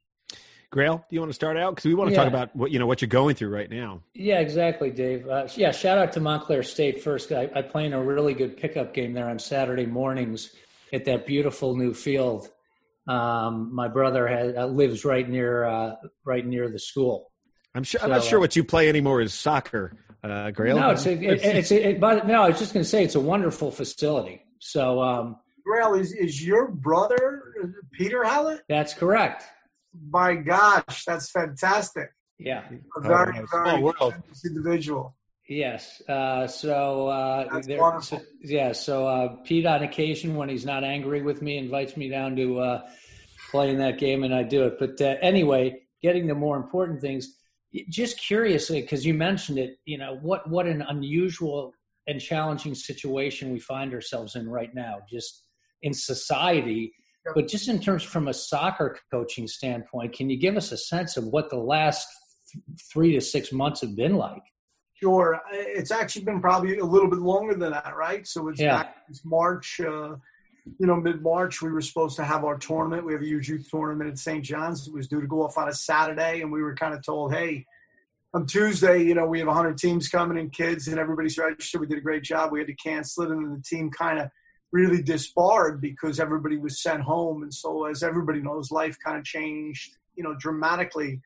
[0.74, 1.76] Grayle, do you want to start out?
[1.76, 2.24] Because we want to yeah.
[2.24, 4.02] talk about what you know what you're going through right now.
[4.16, 5.28] Yeah, exactly, Dave.
[5.28, 7.32] Uh, yeah, shout out to Montclair State first.
[7.32, 10.56] I, I play in a really good pickup game there on Saturday mornings
[10.92, 12.50] at that beautiful new field.
[13.08, 17.32] Um, my brother has, uh, lives right near uh, right near the school.
[17.76, 18.00] I'm sure.
[18.00, 20.78] So, I'm not sure uh, what you play anymore is soccer, uh, Grayle.
[20.78, 22.42] No, it's a, it, it's a, it, but no.
[22.42, 24.42] I was just going to say it's a wonderful facility.
[24.58, 25.36] So, um,
[25.68, 27.54] Grayle, is is your brother
[27.92, 28.64] Peter Howlett?
[28.68, 29.44] That's correct
[30.10, 32.10] my gosh, that's fantastic.
[32.40, 32.64] Yeah.
[32.98, 34.14] A very, oh, very world.
[34.46, 35.16] individual.
[35.48, 36.02] Yes.
[36.08, 38.72] Uh, so, uh, there, so, yeah.
[38.72, 42.60] So uh, Pete, on occasion, when he's not angry with me, invites me down to
[42.60, 42.82] uh,
[43.52, 44.80] play in that game, and I do it.
[44.80, 47.36] But uh, anyway, getting to more important things.
[47.90, 51.74] Just curiously, because you mentioned it, you know what what an unusual
[52.08, 55.44] and challenging situation we find ourselves in right now, just
[55.82, 56.94] in society
[57.34, 61.18] but just in terms from a soccer coaching standpoint, can you give us a sense
[61.18, 62.08] of what the last
[62.92, 64.44] three to six months have been like?
[64.96, 65.42] Sure.
[65.52, 68.26] It's actually been probably a little bit longer than that, right?
[68.28, 68.84] So it's yeah.
[68.84, 70.16] back it's March, uh,
[70.80, 71.62] you know, mid March.
[71.62, 73.06] We were supposed to have our tournament.
[73.06, 74.44] We have a huge youth tournament at St.
[74.44, 74.88] John's.
[74.88, 77.34] It was due to go off on a Saturday, and we were kind of told,
[77.34, 77.66] hey,
[78.34, 81.82] on Tuesday, you know, we have 100 teams coming and kids, and everybody's registered.
[81.82, 82.52] We did a great job.
[82.52, 84.30] We had to cancel it, and the team kind of
[84.74, 87.44] really disbarred because everybody was sent home.
[87.44, 91.22] And so, as everybody knows, life kind of changed, you know, dramatically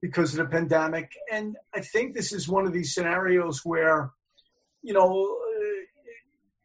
[0.00, 1.12] because of the pandemic.
[1.30, 4.12] And I think this is one of these scenarios where,
[4.82, 5.82] you know, uh,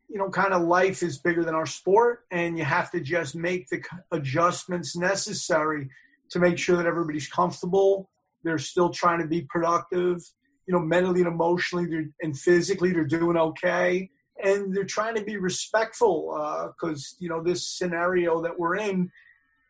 [0.08, 3.36] you know, kind of life is bigger than our sport, and you have to just
[3.36, 5.89] make the adjustments necessary
[6.30, 8.10] to make sure that everybody's comfortable.
[8.43, 10.21] They're still trying to be productive,
[10.67, 14.12] you know, mentally and emotionally and physically, they're doing okay
[14.43, 16.32] and they're trying to be respectful
[16.76, 19.12] because uh, you know this scenario that we're in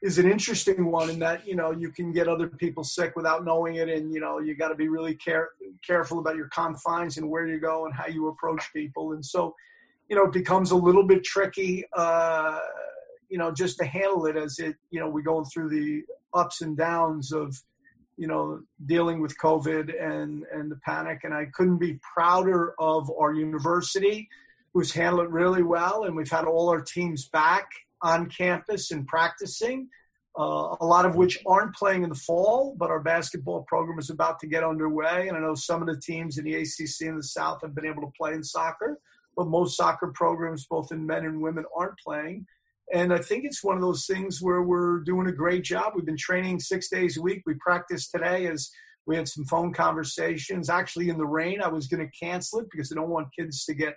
[0.02, 3.44] is an interesting one in that you know you can get other people sick without
[3.44, 5.50] knowing it and you know you got to be really care-
[5.86, 9.14] careful about your confines and where you go and how you approach people.
[9.14, 9.56] And so
[10.10, 12.60] you know it becomes a little bit tricky uh,
[13.30, 16.04] you know just to handle it as it you know we're going through the
[16.34, 17.60] ups and downs of
[18.18, 21.22] you know dealing with covid and and the panic.
[21.24, 24.30] And i couldn't be prouder of our university
[24.78, 27.68] who's handled it really well, and we've had all our teams back
[28.04, 29.90] on campus and practicing.
[30.38, 34.12] Uh, a lot of which aren't playing in the fall, but our basketball program is
[34.12, 35.28] about to get underway.
[35.28, 37.88] And I know some of the teams in the ACC in the South have been
[37.88, 39.00] able to play in soccer,
[39.36, 42.46] but most soccer programs, both in men and women, aren't playing.
[42.94, 45.94] And I think it's one of those things where we're doing a great job.
[45.96, 47.42] We've been training six days a week.
[47.48, 48.70] We practiced today as
[49.08, 50.70] we had some phone conversations.
[50.70, 53.66] Actually, in the rain, I was going to cancel it because I don't want kids
[53.66, 53.96] to get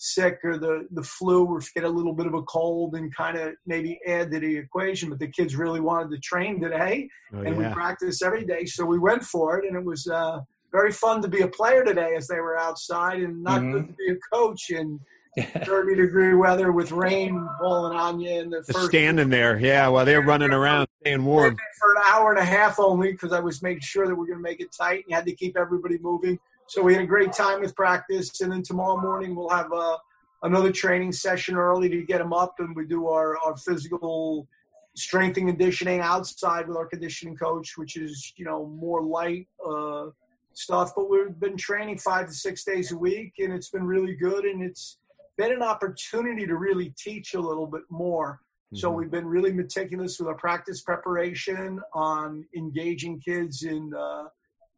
[0.00, 3.36] sick or the, the flu or get a little bit of a cold and kind
[3.36, 5.10] of maybe add to the equation.
[5.10, 7.68] But the kids really wanted to train today oh, and yeah.
[7.68, 8.64] we practice every day.
[8.64, 10.40] So we went for it and it was uh,
[10.72, 13.72] very fun to be a player today as they were outside and not mm-hmm.
[13.72, 14.70] good to be a coach.
[14.70, 14.98] And,
[15.64, 19.86] 30 degree weather with rain falling on you in the Just first standing there, yeah,
[19.86, 21.56] while they're running around, staying warm.
[21.78, 24.34] for an hour and a half only because I was making sure that we are
[24.34, 25.04] going to make it tight.
[25.06, 26.36] You had to keep everybody moving.
[26.70, 29.96] So we had a great time with practice, and then tomorrow morning we'll have uh,
[30.44, 34.46] another training session early to get them up, and we do our, our physical
[34.94, 40.10] strength and conditioning outside with our conditioning coach, which is you know more light uh,
[40.52, 40.92] stuff.
[40.94, 44.44] But we've been training five to six days a week, and it's been really good,
[44.44, 44.98] and it's
[45.36, 48.42] been an opportunity to really teach a little bit more.
[48.74, 48.94] So Mhm.
[48.94, 54.28] we've been really meticulous with our practice preparation on engaging kids in, uh,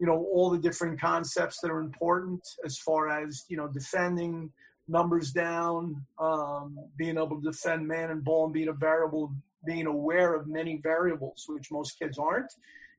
[0.02, 4.50] you know, all the different concepts that are important as far as you know defending,
[4.88, 9.32] numbers down, um, being able to defend man and ball, and being a variable,
[9.64, 12.52] being aware of many variables, which most kids aren't,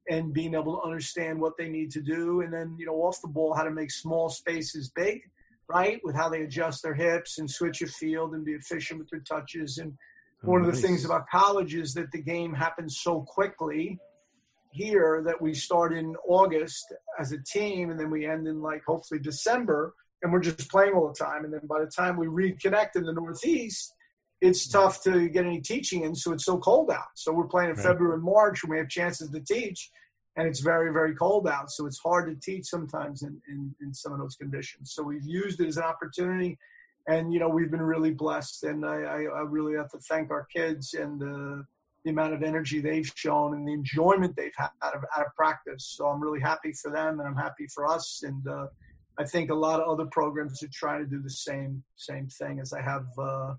[0.09, 3.19] and being able to understand what they need to do, and then you know off
[3.21, 5.19] the ball how to make small spaces big,
[5.67, 9.09] right, with how they adjust their hips and switch a field and be efficient with
[9.09, 9.91] their touches and
[10.43, 13.97] one of the things about college is that the game happens so quickly
[14.73, 18.83] here that we start in August as a team and then we end in like
[18.85, 21.43] hopefully December and we're just playing all the time.
[21.45, 23.93] And then by the time we reconnect in the Northeast,
[24.41, 26.15] it's tough to get any teaching in.
[26.15, 27.13] So it's so cold out.
[27.15, 27.85] So we're playing in Right.
[27.85, 29.89] February and March when we have chances to teach
[30.35, 31.69] and it's very, very cold out.
[31.69, 34.93] So it's hard to teach sometimes in, in, in some of those conditions.
[34.93, 36.57] So we've used it as an opportunity
[37.07, 40.31] and you know we've been really blessed and I, I, I really have to thank
[40.31, 41.65] our kids and the,
[42.03, 45.35] the amount of energy they've shown and the enjoyment they've had out of, out of
[45.35, 45.93] practice.
[45.97, 48.23] So i'm really happy for them and i'm happy for us.
[48.25, 48.67] And uh,
[49.17, 52.59] i think a lot of other programs are trying to do the same same thing
[52.59, 53.53] as i have uh,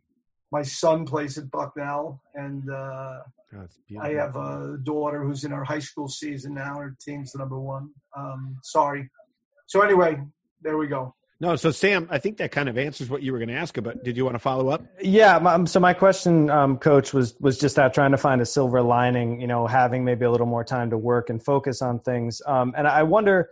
[0.50, 3.20] my son plays at bucknell and uh,
[4.00, 7.58] i have a daughter who's in her high school season now her team's the number
[7.58, 7.90] one.
[8.16, 9.08] Um, sorry.
[9.66, 10.20] So anyway
[10.62, 11.14] there we go
[11.44, 13.76] No, so Sam, I think that kind of answers what you were going to ask
[13.76, 14.02] about.
[14.02, 14.82] Did you want to follow up?
[14.98, 15.38] Yeah.
[15.38, 18.80] My, so my question, um, Coach, was was just that trying to find a silver
[18.80, 19.42] lining.
[19.42, 22.40] You know, having maybe a little more time to work and focus on things.
[22.46, 23.50] Um, and I wonder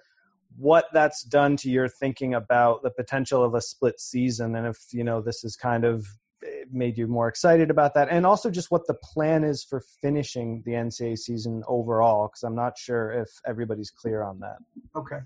[0.56, 4.78] what that's done to your thinking about the potential of a split season, and if
[4.92, 6.06] you know this has kind of
[6.42, 9.82] eh, made you more excited about that, and also just what the plan is for
[10.00, 12.28] finishing the NCAA season overall.
[12.28, 14.56] Because I'm not sure if everybody's clear on that.
[14.96, 15.18] Okay.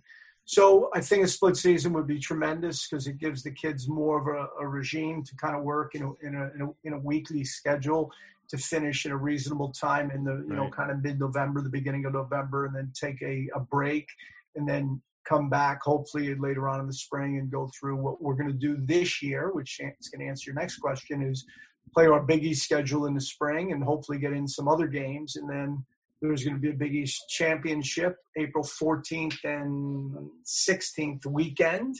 [0.46, 4.20] So I think a split season would be tremendous because it gives the kids more
[4.20, 6.92] of a, a regime to kind of work in a, in a, in a, in
[6.92, 8.12] a weekly schedule
[8.48, 12.04] to finish in a reasonable time in the, you know, kind of mid-November, the beginning
[12.04, 14.06] of November, and then take a, a break
[14.54, 18.34] and then come back hopefully later on in the spring and go through what we're
[18.34, 21.44] going to do this year, which is going to answer your next question is
[21.92, 25.34] play our Big East schedule in the spring and hopefully get in some other games.
[25.34, 25.84] And then
[26.22, 31.94] there's going to be a Big East championship April 14th and 16th weekend.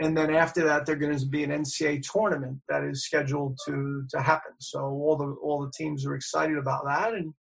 [0.00, 4.04] And then after that, there's going to be an NCAA tournament that is scheduled to,
[4.10, 4.52] to happen.
[4.60, 7.14] So all the, all the teams are excited about that.
[7.14, 7.34] And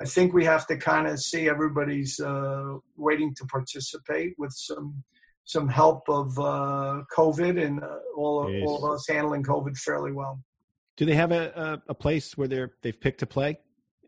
[0.00, 5.02] I think we have to kind of see everybody's uh, waiting to participate with some
[5.48, 8.64] some help of uh, COVID and uh, all, Yes.
[8.66, 10.42] all of us handling COVID fairly well.
[10.96, 13.60] Do they have a, a, a place where they're they've picked to play?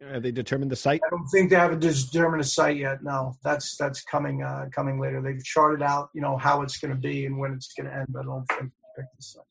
[0.02, 1.00] Have they determined the site?
[1.04, 3.02] I don't think they have a determined a site yet.
[3.02, 5.20] No, that's that's coming uh, coming later.
[5.20, 7.94] They've charted out, you know, how it's going to be and when it's going to
[7.94, 8.06] end.
[8.10, 9.42] But I don't think they picked the site.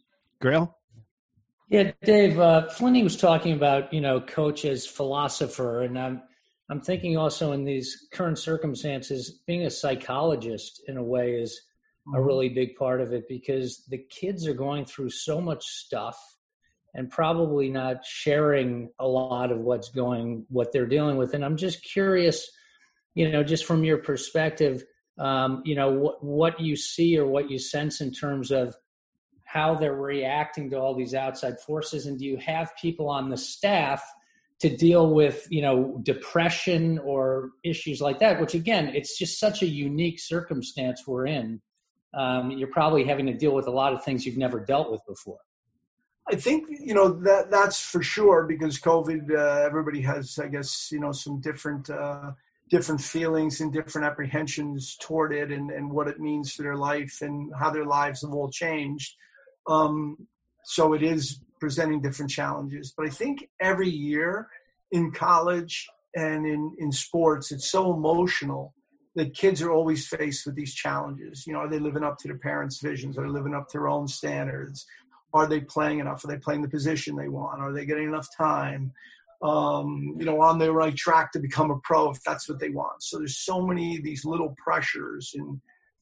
[0.41, 0.73] Grayle?
[1.69, 6.21] Yeah, Dave, uh, Flinny was talking about, you know, coach as philosopher, and I'm,
[6.69, 11.59] I'm thinking also in these current circumstances, being a psychologist in a way is
[12.15, 16.17] a really big part of it because the kids are going through so much stuff
[16.93, 21.33] and probably not sharing a lot of what's going, what they're dealing with.
[21.33, 22.49] And I'm just curious,
[23.13, 24.83] you know, just from your perspective,
[25.19, 28.75] um, you know, what, what you see or what you sense in terms of
[29.43, 32.05] how they're reacting to all these outside forces.
[32.05, 34.03] And do you have people on the staff
[34.59, 38.41] to deal with you know depression or issues like that?
[38.41, 41.61] Which again it's just such a unique circumstance we're in.
[42.13, 45.01] Um, you're probably having to deal with a lot of things you've never dealt with
[45.07, 45.39] before
[46.30, 49.32] I think you know that that's for sure because COVID.
[49.32, 52.32] Uh, everybody has, I guess, you know, some different uh,
[52.69, 57.19] different feelings and different apprehensions toward it, and and what it means for their life
[57.21, 59.15] and how their lives have all changed.
[59.67, 60.28] Um,
[60.65, 62.93] so it is presenting different challenges.
[62.95, 64.49] But I think every year
[64.91, 68.73] in college and in in sports, it's so emotional
[69.15, 71.47] that kids are always faced with these challenges.
[71.47, 73.17] You know, are they living up to their parents' visions?
[73.17, 74.86] Are they living up to their own standards?
[75.34, 76.23] Are they playing enough?
[76.23, 77.61] Are they playing the position they want?
[77.61, 78.93] Are they getting enough time?
[79.41, 82.69] Um, you know, on the right track to become a pro if that's what they
[82.69, 83.03] want.
[83.03, 85.61] So there's so many these little pressures and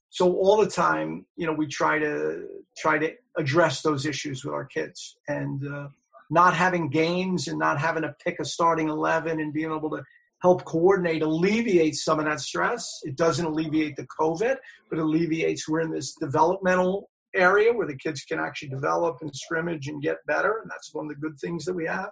[0.09, 2.47] so all the time, you know, we try to
[2.77, 5.89] try to address those issues with our kids, and uh,
[6.29, 10.01] not having games and not having to pick a starting eleven and being able to
[10.41, 13.01] help coordinate alleviates some of that stress.
[13.03, 14.55] It doesn't alleviate the COVID,
[14.89, 19.87] but alleviates we're in this developmental area where the kids can actually develop and scrimmage
[19.87, 22.09] and get better, and that's one of the good things that we have.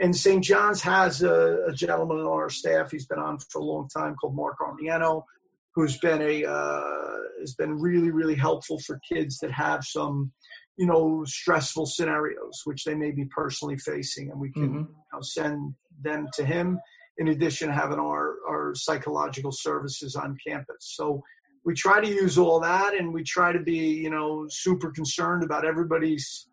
[0.00, 0.42] And St.
[0.42, 2.90] John's has a, a gentleman on our staff.
[2.90, 5.22] He's been on for a long time called Mark Armiano,
[5.74, 10.32] who's been a uh, has been really really helpful for kids that have some
[10.76, 14.78] you know stressful scenarios which they may be personally facing, and we can mm-hmm.
[14.78, 16.78] you know, send them to him.
[17.18, 21.22] In addition, having our our psychological services on campus, so
[21.64, 25.42] we try to use all that, and we try to be you know super concerned
[25.42, 26.48] about everybody's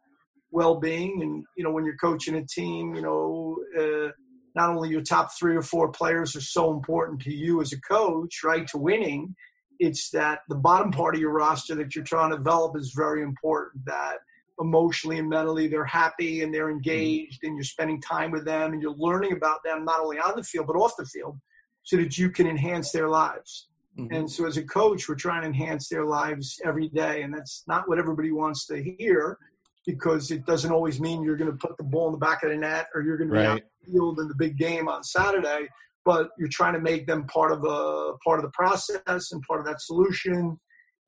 [0.52, 1.22] well-being.
[1.22, 4.12] And you know when you're coaching a team you know uh,
[4.56, 7.82] not only your top three or four players are so important to you as a
[7.82, 9.36] coach right to winning
[9.80, 13.24] it's that the bottom part of your roster that you're trying to develop is very
[13.24, 14.18] important that
[14.60, 18.82] emotionally and mentally they're happy and they're engaged and you're spending time with them and
[18.82, 21.40] you're learning about them not only on the field but off the field
[21.84, 24.14] so that you can enhance their lives mm-hmm.
[24.14, 27.64] and so as a coach we're trying to enhance their lives every day and that's
[27.68, 29.38] not what everybody wants to hear
[29.86, 32.50] because it doesn't always mean you're going to put the ball in the back of
[32.50, 33.48] the net or you're going to be right.
[33.48, 35.68] out the field in the big game on Saturday.
[36.04, 39.60] But you're trying to make them part of a part of the process and part
[39.60, 40.60] of that solution,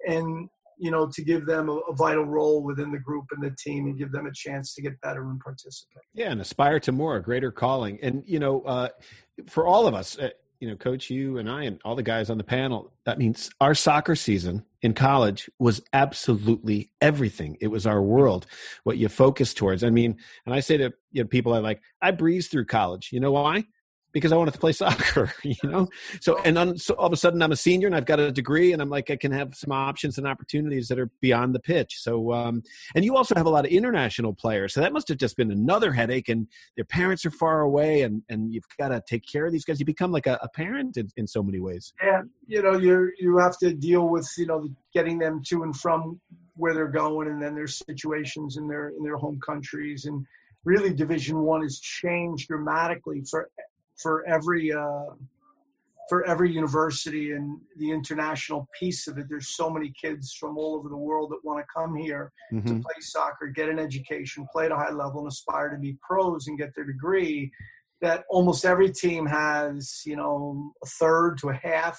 [0.08, 3.56] and you know to give them a, a vital role within the group and the
[3.58, 6.04] team and give them a chance to get better and participate.
[6.14, 8.90] Yeah, and aspire to more, a greater calling, and you know, uh,
[9.48, 10.30] for all of us, uh,
[10.64, 13.52] you know, coach, you and I and all the guys on the panel, that means
[13.60, 17.58] our soccer season in college was absolutely everything.
[17.60, 18.48] It was our world,
[18.86, 19.84] what you focus towards.
[19.84, 23.10] I mean, and I say to you know, people I like, I breezed through college.
[23.12, 23.66] You know why?
[24.14, 25.90] Because I wanted to play soccer, you know.
[26.22, 28.32] So and then, so all of a sudden I'm a senior and I've got a
[28.32, 31.60] degree and I'm like I can have some options and opportunities that are beyond the
[31.60, 31.98] pitch.
[32.00, 32.64] So um,
[32.96, 35.52] and you also have a lot of international players, so that must have just been
[35.52, 36.30] another headache.
[36.30, 39.66] And their parents are far away, and and you've got to take care of these
[39.66, 39.80] guys.
[39.80, 41.94] You become like a, a parent in, in so many ways.
[42.02, 45.76] Yeah, you know you you have to deal with you know getting them to and
[45.76, 46.22] from
[46.56, 50.24] where they're going, and then their situations in their in their home countries and
[50.66, 53.50] really division one has changed dramatically for
[54.04, 55.06] for every uh,
[56.10, 59.26] for every university and the international piece of it.
[59.30, 62.68] There's so many kids from all over the world that want to come here mm-hmm.
[62.68, 65.98] to play soccer, get an education, play at a high level, and aspire to be
[66.08, 67.52] pros and get their degree.
[68.02, 71.98] That almost every team has, you know, a third to a half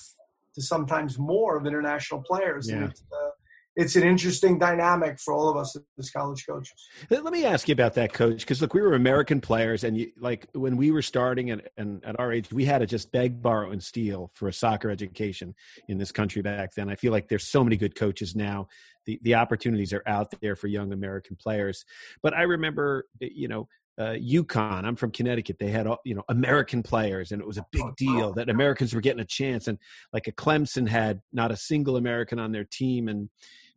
[0.54, 2.68] to sometimes more of international players.
[2.68, 2.76] Yeah.
[2.76, 3.30] And it's, uh,
[3.76, 6.88] it's an interesting dynamic for all of us as college coaches.
[7.10, 10.12] Let me ask you about that, coach, because look, we were American players, and you,
[10.18, 13.42] like when we were starting and, and at our age, we had to just beg,
[13.42, 15.54] borrow, and steal for a soccer education
[15.88, 16.88] in this country back then.
[16.88, 18.68] I feel like there's so many good coaches now.
[19.06, 21.84] The the opportunities are out there for young American players.
[22.22, 23.68] But I remember, you know,
[23.98, 24.84] uh, UConn.
[24.84, 25.58] I'm from Connecticut.
[25.58, 29.00] They had you know American players, and it was a big deal that Americans were
[29.00, 29.68] getting a chance.
[29.68, 29.78] And
[30.12, 33.28] like a Clemson had not a single American on their team, and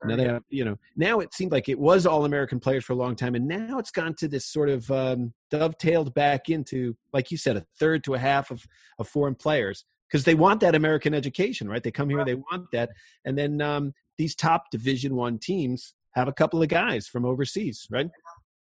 [0.06, 2.94] now they have, you know, now it seemed like it was all American players for
[2.94, 6.96] a long time, and now it's gone to this sort of um, dovetailed back into,
[7.14, 8.66] like you said, a third to a half of,
[9.00, 11.84] of foreign players because they want that American education, right?
[11.84, 12.92] They come here, they want that,
[13.26, 17.88] and then um, these top Division One teams have a couple of guys from overseas,
[17.90, 18.10] right?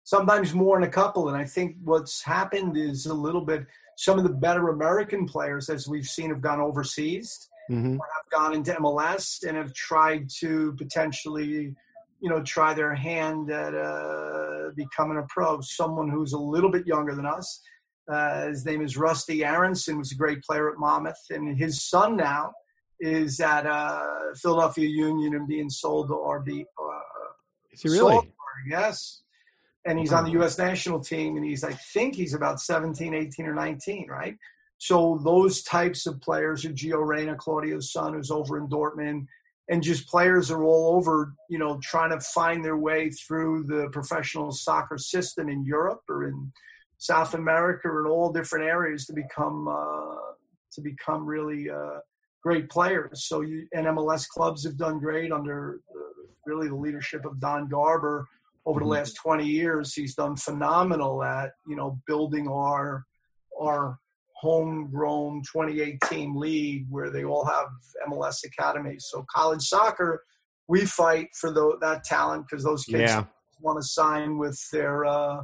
[0.05, 3.67] Sometimes more than a couple, and I think what's happened is a little bit.
[3.99, 7.93] Some of the better American players, as we've seen, have gone overseas mm-hmm.
[7.93, 11.75] have gone into MLS and have tried to potentially,
[12.21, 15.61] you know, try their hand at uh, becoming a pro.
[15.61, 17.61] Someone who's a little bit younger than us.
[18.11, 22.17] Uh, his name is Rusty Aaronson, was a great player at Monmouth, and his son
[22.17, 22.53] now
[23.01, 26.63] is at uh, Philadelphia Union and being sold to RB.
[26.63, 26.99] Uh,
[27.71, 28.33] is he really?
[28.69, 29.23] yes.
[29.85, 30.59] And he's on the U.S.
[30.59, 34.37] national team, and he's, I think he's about 17, 18, or 19, right?
[34.79, 39.27] So those types of players are Gio Reyna, Claudio's son, who's over in Dortmund,
[39.69, 43.89] and just players are all over, you know, trying to find their way through the
[43.93, 46.53] professional soccer system in Europe or in
[46.97, 50.15] South America or in all different areas to become uh,
[50.73, 51.99] to become really uh,
[52.43, 53.27] great players.
[53.27, 55.81] So you, and MLS clubs have done great under
[56.47, 58.27] really the leadership of Don Garber
[58.65, 58.93] over the mm-hmm.
[58.93, 59.95] last 20 years.
[59.95, 63.05] He's done phenomenal at you know building our
[63.61, 63.99] our
[64.39, 67.67] homegrown 28 team league where they all have
[68.09, 69.09] MLS academies.
[69.11, 70.23] So college soccer,
[70.69, 73.25] we fight for the, that talent because those kids yeah.
[73.61, 75.43] want to sign with their, uh,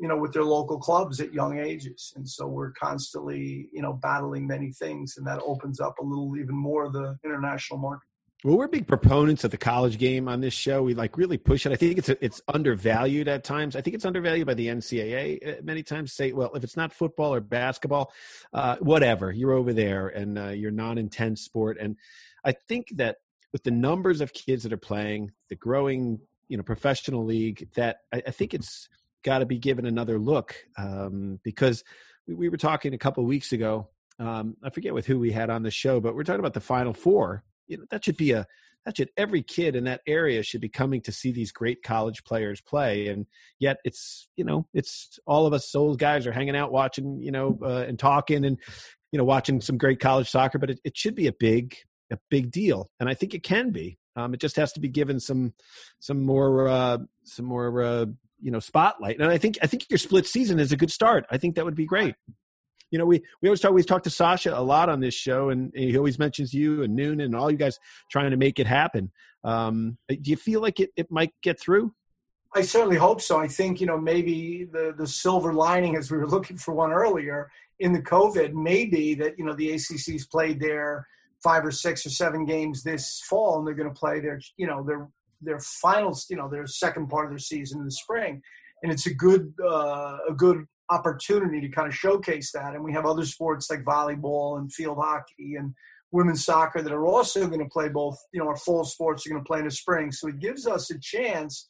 [0.00, 2.12] you know, with their local clubs at young ages.
[2.16, 6.36] And so we're constantly, you know, battling many things and that opens up a little
[6.38, 8.08] even more the international market.
[8.44, 10.82] Well, we're big proponents of the college game on this show.
[10.82, 11.70] We like really push it.
[11.70, 13.76] I think it's it's undervalued at times.
[13.76, 16.12] I think it's undervalued by the NCAA uh, many times.
[16.12, 18.12] Say, well, if it's not football or basketball,
[18.52, 21.76] uh, whatever, you're over there and uh, you're non-intense sport.
[21.78, 21.96] And
[22.44, 23.18] I think that
[23.52, 26.18] with the numbers of kids that are playing, the growing
[26.48, 28.88] you know professional league, that I, I think it's
[29.22, 31.84] got to be given another look um, because
[32.26, 33.88] we, we, were talking a couple weeks ago.
[34.18, 36.60] Um, I forget with who we had on the show, but we're talking about the
[36.60, 38.46] Final Four you know that should be a
[38.84, 42.24] that should every kid in that area should be coming to see these great college
[42.24, 43.26] players play and
[43.58, 47.30] yet it's you know it's all of us old guys are hanging out watching you
[47.30, 48.58] know uh, and talking and
[49.12, 51.76] you know watching some great college soccer but it, it should be a big
[52.10, 53.98] a big deal and i think it can be.
[54.14, 55.54] Um, it just has to be given some
[55.98, 58.06] some more uh, some more uh,
[58.38, 61.24] you know spotlight and i think i think your split season is a good start.
[61.30, 62.14] I think that would be great
[62.92, 65.48] you know, we we always talk we talk to Sasho a lot on this show,
[65.48, 67.80] and he always mentions you and Noon and all you guys
[68.10, 69.10] trying to make it happen.
[69.42, 71.94] Um, do you feel like it, it might get through?
[72.54, 73.40] I certainly hope so.
[73.40, 76.92] I think you know maybe the the silver lining, as we were looking for one
[76.92, 81.08] earlier in the COVID, may be that you know the ACC's played their
[81.42, 84.66] five or six or seven games this fall, and they're going to play their you
[84.66, 85.08] know their
[85.40, 88.42] their finals, you know their second part of their season in the spring,
[88.82, 92.74] and it's a good uh, a good opportunity to kind of showcase that.
[92.74, 95.74] And we have other sports like volleyball and field hockey and
[96.10, 99.30] women's soccer that are also going to play both, you know, our full sports are
[99.30, 100.12] going to play in the spring.
[100.12, 101.66] So it gives us a chance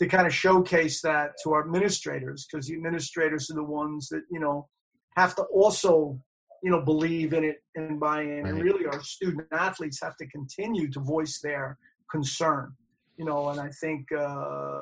[0.00, 4.22] to kind of showcase that to our administrators because the administrators are the ones that,
[4.30, 4.68] you know,
[5.16, 6.18] have to also,
[6.64, 8.42] you know, believe in it and buy in.
[8.42, 8.54] Right.
[8.54, 11.78] And really our student athletes have to continue to voice their
[12.10, 12.72] concern,
[13.16, 14.80] you know, and I think, uh,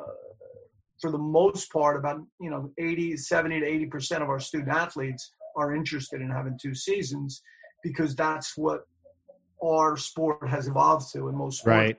[1.03, 4.71] for the most part, about you know 80, 70 to 80 percent of our student
[4.71, 7.43] athletes are interested in having two seasons
[7.83, 8.87] because that's what
[9.63, 11.67] our sport has evolved to in most sports.
[11.67, 11.99] Right.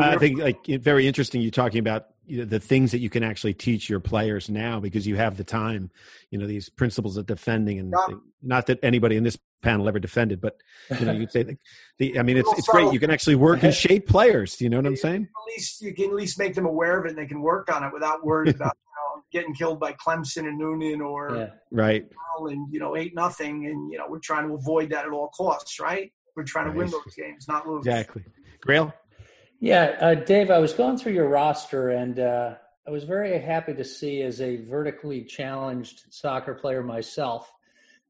[0.00, 1.42] I think like very interesting.
[1.42, 5.16] You talking about the things that you can actually teach your players now because you
[5.16, 5.90] have the time.
[6.30, 8.16] You know these principles of defending, and yeah.
[8.42, 10.56] not that anybody in this panel ever defended, but
[10.98, 11.56] you know you'd say the,
[11.98, 12.92] the I mean it's it's great.
[12.92, 14.56] You can actually work and shape players.
[14.56, 15.22] Do you know what I'm saying?
[15.22, 17.72] At least you can at least make them aware of it, and they can work
[17.74, 21.50] on it without worrying about you know, getting killed by Clemson and Noonan or yeah.
[21.70, 22.06] right
[22.48, 25.28] and you know eight nothing, and you know we're trying to avoid that at all
[25.28, 26.12] costs, right?
[26.36, 26.72] We're trying right.
[26.72, 27.86] to win those games, not lose.
[27.86, 28.24] Exactly.
[28.66, 28.92] Grayle.
[29.58, 32.54] Yeah, uh, Dave, I was going through your roster and uh,
[32.86, 37.52] I was very happy to see, as a vertically challenged soccer player myself,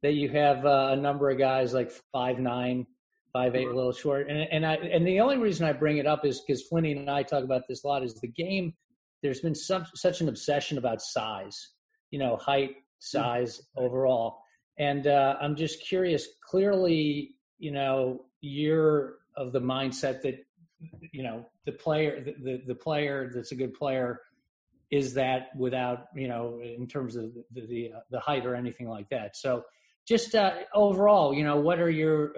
[0.02, 2.86] that you have uh, a number of guys like five nine,
[3.32, 4.28] five eight, a little short.
[4.28, 7.10] And and I and the only reason I bring it up is because Flinny and
[7.10, 8.02] I talk about this a lot.
[8.02, 8.74] Is the game?
[9.22, 11.72] There's been some, such an obsession about size,
[12.10, 14.38] you know, height, size, overall.
[14.78, 16.26] And uh, I'm just curious.
[16.42, 20.44] Clearly, you know, you're of the mindset that
[21.12, 24.20] you know the player the, the, the player that's a good player
[24.90, 28.88] is that without you know in terms of the the, uh, the height or anything
[28.88, 29.62] like that so
[30.06, 32.32] just uh, overall you know what are your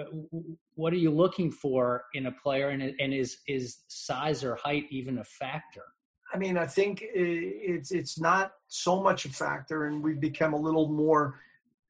[0.74, 4.86] what are you looking for in a player and, and is is size or height
[4.90, 5.84] even a factor?
[6.34, 10.60] I mean i think it's it's not so much a factor and we've become a
[10.60, 11.38] little more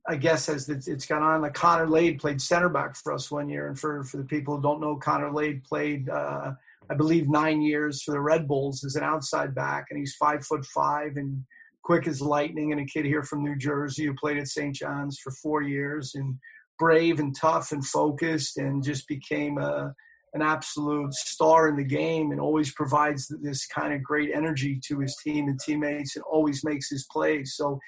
[0.08, 3.48] I guess as it's gone on, like Connor Lade played center back for us one
[3.48, 6.52] year, and for for the people who don't know, Connor Lade played, uh,
[6.90, 10.44] I believe, nine years for the Red Bulls as an outside back, and he's five
[10.44, 11.44] foot five and
[11.82, 14.74] quick as lightning, and a kid here from New Jersey who played at St.
[14.74, 16.36] John's for four years, and
[16.78, 19.94] brave and tough and focused, and just became a
[20.34, 24.98] an absolute star in the game, and always provides this kind of great energy to
[25.00, 27.54] his team and teammates, and always makes his plays.
[27.54, 27.78] So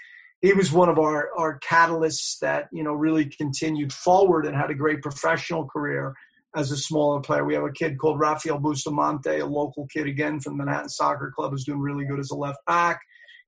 [0.42, 4.70] he was one of our, our catalysts that you know really continued forward and had
[4.70, 6.14] a great professional career
[6.54, 7.44] as a smaller player.
[7.44, 11.32] We have a kid called Rafael Bustamante, a local kid again from the Manhattan Soccer
[11.34, 13.00] Club, who's doing really good as a left back.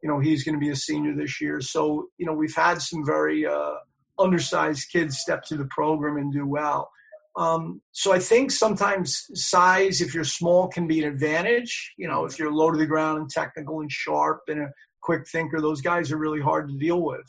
[0.06, 1.60] You know, he's going to be a senior this year.
[1.60, 3.72] So, you know, we've had some very uh,
[4.20, 6.88] undersized kids step through the program and do well.
[7.34, 11.92] Um, so I think sometimes size, if you're small, can be an advantage.
[11.98, 14.68] You know, if you're low to the ground and technical and sharp and a
[15.02, 15.60] quick thinker.
[15.60, 17.26] Those guys are really hard to deal with.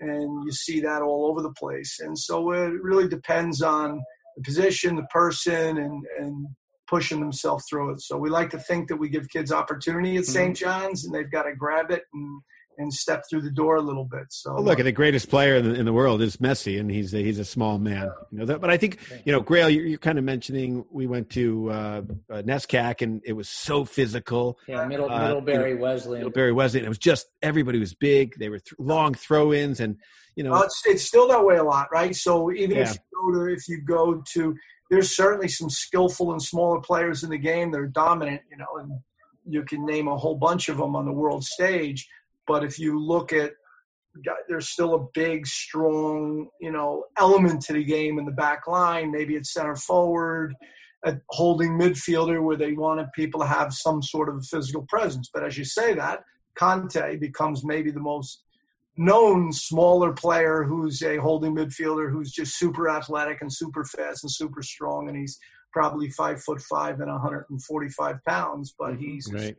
[0.00, 1.98] And you see that all over the place.
[2.00, 4.02] And so it really depends on
[4.36, 6.46] the position, the person, and, and
[6.88, 8.00] pushing themselves through it.
[8.00, 10.54] So we like to think that we give kids opportunity at St.
[10.54, 10.64] Mm-hmm.
[10.64, 12.40] John's and they've got to grab it and
[12.78, 14.26] and step through the door a little bit.
[14.30, 16.90] So well, look, uh, the greatest player in the, in the, world is Messi, and
[16.90, 18.10] he's a, he's a small man.
[18.30, 21.06] You know that, but I think you know, Grayle, you're, you're kind of mentioning we
[21.06, 24.58] went to uh, uh, NESCAC, and it was so physical.
[24.68, 26.20] Yeah, middle, uh, Middlebury you know, Wesleyan.
[26.20, 26.86] Middlebury Wesleyan.
[26.86, 28.38] It was just everybody was big.
[28.38, 29.96] They were th- long throw-ins, and
[30.36, 32.14] you know, well, it's, it's still that way a lot, right?
[32.14, 32.82] So even yeah.
[32.82, 34.56] if you go to if you go to
[34.90, 37.70] there's certainly some skillful and smaller players in the game.
[37.70, 38.92] They're dominant, you know, and
[39.46, 42.08] you can name a whole bunch of them on the world stage.
[42.46, 43.52] But if you look at,
[44.48, 49.12] there's still a big, strong, you know, element to the game in the back line.
[49.12, 50.54] Maybe it's center forward,
[51.04, 55.30] a holding midfielder where they wanted people to have some sort of physical presence.
[55.32, 56.24] But as you say that,
[56.58, 58.42] Kanté becomes maybe the most
[58.98, 64.30] known smaller player who's a holding midfielder who's just super athletic and super fast and
[64.30, 65.38] super strong, and he's
[65.72, 69.02] probably five foot five and 145 pounds, but mm-hmm.
[69.02, 69.56] he's, right.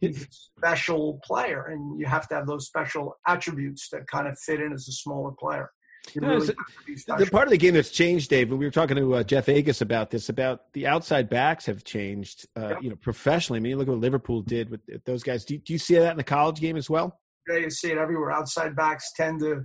[0.00, 4.38] he's a special player, and you have to have those special attributes that kind of
[4.38, 5.70] fit in as a smaller player.
[6.14, 9.22] really the part of the game that's changed, Dave, and we were talking to uh,
[9.24, 12.82] Jeff Agoos about this, about the outside backs have changed, uh, yep.
[12.82, 13.58] you know, professionally.
[13.58, 15.44] I mean, look at what Liverpool did with those guys.
[15.44, 17.18] Do, do you see that in the college game as well?
[17.50, 18.30] Yeah, you see it everywhere.
[18.30, 19.64] Outside backs tend to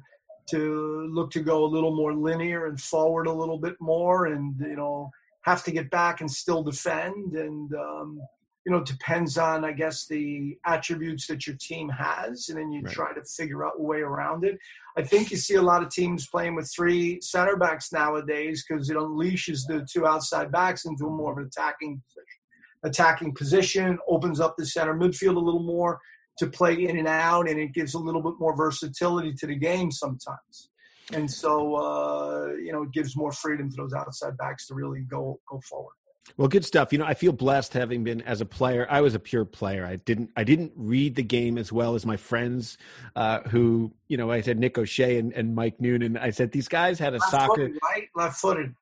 [0.49, 4.55] to look to go a little more linear and forward a little bit more, and
[4.59, 5.09] you know
[5.41, 7.33] have to get back and still defend.
[7.35, 8.19] And um,
[8.65, 12.81] you know depends on I guess the attributes that your team has, and then you
[12.81, 12.93] right.
[12.93, 14.57] try to figure out a way around it.
[14.97, 18.89] I think you see a lot of teams playing with three center backs nowadays because
[18.89, 22.41] it unleashes the two outside backs into more of an attacking position.
[22.83, 25.99] Attacking position opens up the center midfield a little more
[26.37, 29.55] to play in and out, and it gives a little bit more versatility to the
[29.55, 30.69] game sometimes.
[31.13, 35.01] And so, uh, you know, it gives more freedom to those outside backs to really
[35.01, 35.93] go go forward.
[36.37, 36.91] Well, good stuff.
[36.91, 38.87] You know, I feel blessed having been as a player.
[38.89, 39.85] I was a pure player.
[39.85, 42.79] I didn't I didn't read the game as well as my friends
[43.15, 46.17] uh, who, you know, I said Nick O'Shea and, and Mike Noonan.
[46.17, 48.75] I said these guys had a left soccer footed, right, left footed.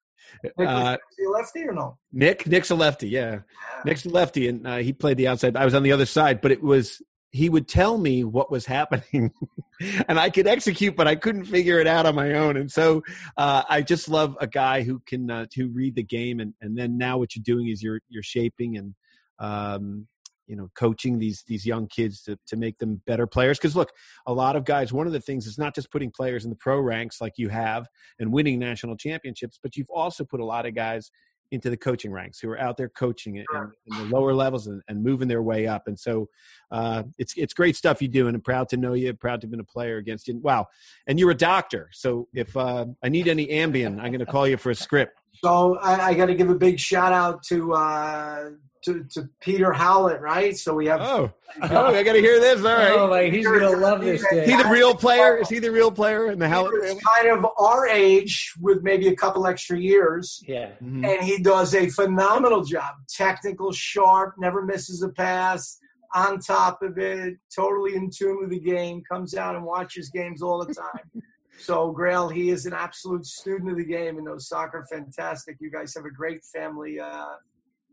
[0.43, 0.97] Nick, uh,
[1.30, 1.97] lefty or no?
[2.12, 3.10] Nick, Nick's a lefty.
[3.10, 3.39] Yeah, yeah.
[3.86, 5.58] Nick's a lefty, and uh, he played the outside.
[5.58, 7.01] I was on the other side, but it was
[7.34, 9.32] he would tell me what was happening
[10.08, 13.02] and i could execute but i couldn't figure it out on my own and so
[13.38, 16.78] uh, i just love a guy who can uh, to read the game and, and
[16.78, 18.96] then now what you're doing is you're you're shaping and
[19.40, 20.08] um,
[20.48, 23.92] you know coaching these these young kids to, to make them better players because look
[24.28, 26.56] a lot of guys one of the things is not just putting players in the
[26.58, 27.88] pro ranks like you have
[28.20, 31.10] and winning national championships but you've also put a lot of guys
[31.54, 33.45] into the coaching ranks who are out there coaching in,
[33.86, 35.88] in the lower levels and, and, moving their way up.
[35.88, 36.28] And so
[36.72, 39.14] uh, it's it's great stuff you do, and I'm proud to know you.
[39.14, 40.39] Proud to have been a player against you.
[40.39, 40.68] Wow,
[41.08, 44.47] and you're a doctor, so if uh, I need any Ambien, I'm going to call
[44.47, 45.20] you for a script.
[45.43, 48.49] So I, I got to give a big shout out to uh,
[48.86, 50.56] to, to Peter Howlett, right?
[50.58, 51.02] So we have.
[51.02, 51.32] Oh,
[51.62, 52.60] oh I got to hear this.
[52.60, 52.92] All right.
[52.92, 54.24] Oh, my, he's going to love this.
[54.30, 54.44] Day.
[54.44, 55.38] Is he the real player?
[55.38, 56.84] Is he the real player in the Howlett?
[56.84, 60.44] He's kind of our age with maybe a couple extra years.
[60.48, 60.72] Yeah.
[60.84, 61.06] Mm-hmm.
[61.06, 62.96] And he does a phenomenal job.
[63.10, 65.80] Technical, sharp, never misses a pass.
[66.16, 69.02] On top of it, totally in tune with the game.
[69.12, 71.24] Comes out and watches games all the time.
[71.60, 75.58] So, Grayle, he is an absolute student of the game and knows soccer fantastic.
[75.60, 77.36] You guys have a great family uh,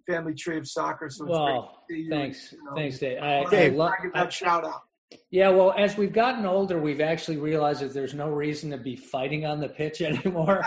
[0.07, 1.09] family tree of soccer.
[1.11, 3.23] So it's well, great thanks, you know, thanks, Dave.
[3.23, 4.83] I, Dave, I love that shout out.
[5.33, 8.97] Yeah, well, as we've gotten older, we've actually realized that there's no reason to be
[8.97, 10.65] fighting on the pitch anymore.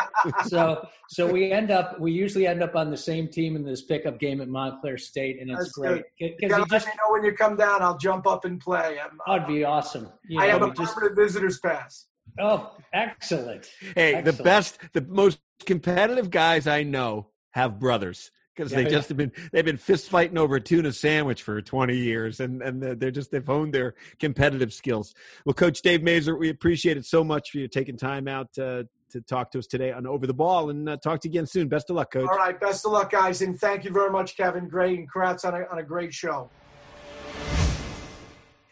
[0.47, 3.83] so, so we end up, we usually end up on the same team in this
[3.83, 6.03] pickup game at Montclair State, and it's That's great.
[6.19, 8.99] Because you, you just know when you come down, I'll jump up and play.
[9.03, 10.09] I'm, that'd be awesome.
[10.27, 12.07] You I know, have a just, permanent visitors pass.
[12.39, 13.69] Oh, excellent!
[13.95, 14.37] Hey, excellent.
[14.37, 19.17] the best, the most competitive guys I know have brothers because yeah, they just have
[19.17, 23.11] been they've been fist fighting over a tuna sandwich for 20 years and and they're
[23.11, 25.13] just they've honed their competitive skills
[25.45, 28.83] well coach dave Masur we appreciate it so much for you taking time out uh,
[29.09, 31.45] to talk to us today on over the ball and uh, talk to you again
[31.45, 34.11] soon best of luck coach all right best of luck guys and thank you very
[34.11, 36.49] much kevin great and congrats on a, on a great show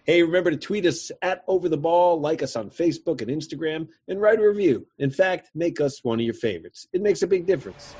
[0.03, 3.87] Hey, remember to tweet us at Over the Ball, like us on Facebook and Instagram,
[4.07, 4.87] and write a review.
[4.97, 6.87] In fact, make us one of your favorites.
[6.91, 7.95] It makes a big difference.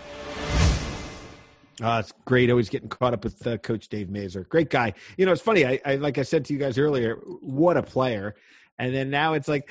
[1.81, 4.47] Uh, it's great always getting caught up with uh, Coach Dave Masur.
[4.47, 4.93] Great guy.
[5.17, 5.65] You know, it's funny.
[5.65, 8.35] I, I like I said to you guys earlier, what a player.
[8.77, 9.69] And then now it's like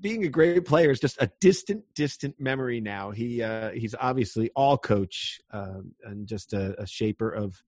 [0.00, 3.10] being a great player is just a distant, distant memory now.
[3.10, 7.62] He uh, he's obviously all coach um, and just a, a, shaper of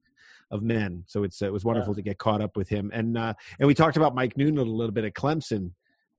[0.51, 1.05] of men.
[1.07, 1.97] So it's it was wonderful yeah.
[1.97, 2.91] to get caught up with him.
[2.93, 5.73] And uh, and we talked about Mike Noonan a little bit at Clemson.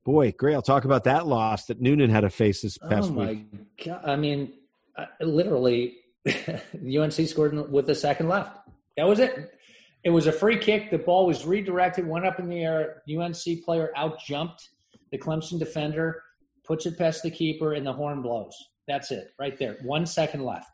[0.06, 0.54] Boy, great!
[0.54, 3.46] I'll talk about that loss that Noonan had to face this past oh my week.
[3.86, 4.02] God.
[4.06, 4.54] I mean,
[5.20, 5.96] literally
[7.00, 8.58] UNC scored with a second left.
[8.98, 9.52] That was it.
[10.04, 10.92] It was a free kick.
[10.92, 13.02] The ball was redirected, went up in the air.
[13.10, 14.70] UNC player out jumped
[15.12, 16.22] the Clemson defender,
[16.64, 18.56] puts it past the keeper, and the horn blows.
[18.88, 19.78] That's it, right there.
[19.84, 20.70] One second left.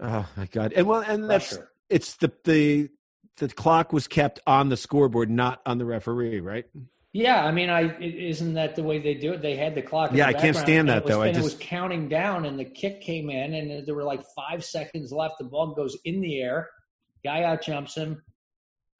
[0.00, 0.72] Oh my god!
[0.74, 1.56] And well, and Pressure.
[1.56, 2.88] that's it's the the
[3.36, 6.64] the clock was kept on the scoreboard, not on the referee, right?
[7.12, 9.42] Yeah, I mean, I isn't that the way they do it?
[9.42, 10.12] They had the clock.
[10.12, 11.22] Yeah, the I can't stand that was, though.
[11.22, 14.64] I just, was counting down, and the kick came in, and there were like five
[14.64, 15.34] seconds left.
[15.38, 16.70] The ball goes in the air,
[17.24, 18.22] guy out jumps him,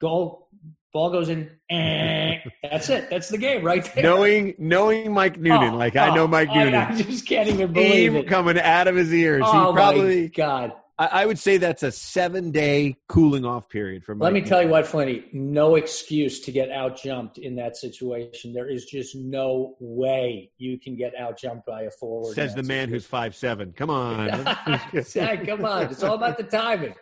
[0.01, 0.49] goal,
[0.91, 1.51] ball goes in.
[1.69, 3.09] Eh, that's it.
[3.09, 4.03] That's the game right there.
[4.03, 7.47] knowing knowing Mike Noonan, Oh, like I know oh, Mike I- Noonan, I, just can't
[7.47, 8.27] even believe steam it.
[8.27, 9.43] coming out of his ears.
[9.45, 10.73] oh he probably, my god!
[11.01, 14.13] I, I would say that's a seven day cooling off period for.
[14.13, 14.23] me.
[14.23, 15.25] Let me tell you what, Flinty.
[15.33, 18.53] No excuse to get out jumped in that situation.
[18.53, 22.35] There is just no way you can get out jumped by a forward.
[22.35, 23.73] Says in the man who's five seven.
[23.73, 24.45] Come on.
[25.03, 25.45] situation.
[25.47, 26.93] Come on, it's all about the timing.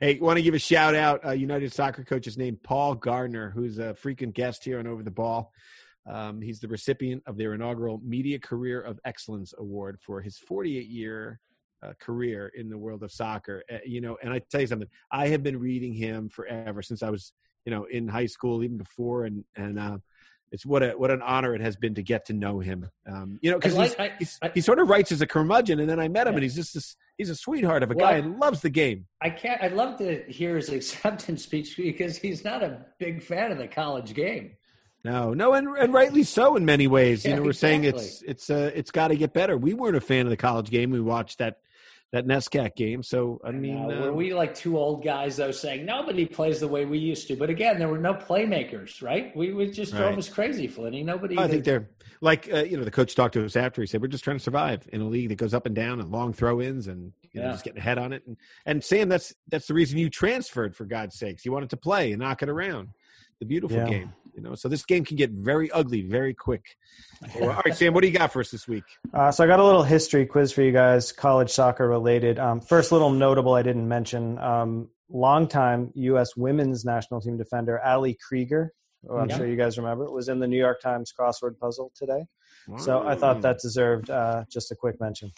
[0.00, 1.26] Hey, want to give a shout out?
[1.26, 5.10] Uh, United Soccer coach's name Paul Gardner, who's a frequent guest here on Over the
[5.10, 5.52] Ball.
[6.06, 10.86] Um, he's the recipient of their inaugural Media Career of Excellence Award for his 48
[10.86, 11.40] year
[11.84, 13.62] uh, career in the world of soccer.
[13.72, 17.02] Uh, you know, and I tell you something, I have been reading him forever since
[17.02, 17.32] I was,
[17.64, 19.98] you know, in high school, even before, and and uh,
[20.52, 22.88] it's what a what an honor it has been to get to know him.
[23.06, 25.80] Um, you know, because like- I- he's, I- he sort of writes as a curmudgeon,
[25.80, 26.36] and then I met him, Yeah.
[26.38, 29.06] and he's just this, he's a sweetheart of a Well, guy and loves the game.
[29.20, 29.60] I can't.
[29.62, 33.68] I'd love to hear his acceptance speech because he's not a big fan of the
[33.68, 34.56] college game.
[35.04, 37.26] No, no, and, and rightly so in many ways.
[37.26, 39.54] You know, we're saying it's it's uh, it's got to get better.
[39.58, 40.90] We weren't a fan of the college game.
[40.90, 41.58] We watched that
[42.12, 43.02] that NESCAC game.
[43.02, 46.68] So I mean, Uh, were we like two old guys though saying nobody plays the
[46.68, 47.36] way we used to?
[47.36, 49.34] But again, there were no playmakers, right?
[49.36, 50.18] We would just drove Right.
[50.18, 51.02] us crazy, Flinty.
[51.02, 51.36] Nobody.
[51.38, 51.90] I think they're
[52.20, 53.80] like uh, you know the coach talked to us after.
[53.82, 56.00] He said we're just trying to survive in a league that goes up and down
[56.00, 57.52] and long throw ins and you know, Yeah.
[57.52, 58.22] just getting ahead on it.
[58.26, 61.44] And and Sam, that's that's the reason you transferred for God's sakes.
[61.44, 62.90] You wanted to play and knock it around.
[63.44, 63.84] The beautiful Yeah.
[63.84, 64.54] game, you know.
[64.54, 66.64] So this game can get very ugly very quick.
[67.42, 68.84] All right, Sam, what do you got for us this week?
[69.12, 72.38] Uh, so I got a little history quiz for you guys, college soccer related.
[72.38, 76.34] Um, first, little notable I didn't mention: um, longtime U.S.
[76.36, 78.72] women's national team defender Ali Krieger,
[79.06, 79.36] who I'm Yeah.
[79.36, 82.24] sure you guys remember, was in the New York Times crossword puzzle today.
[82.78, 85.32] So I thought that deserved uh, just a quick mention.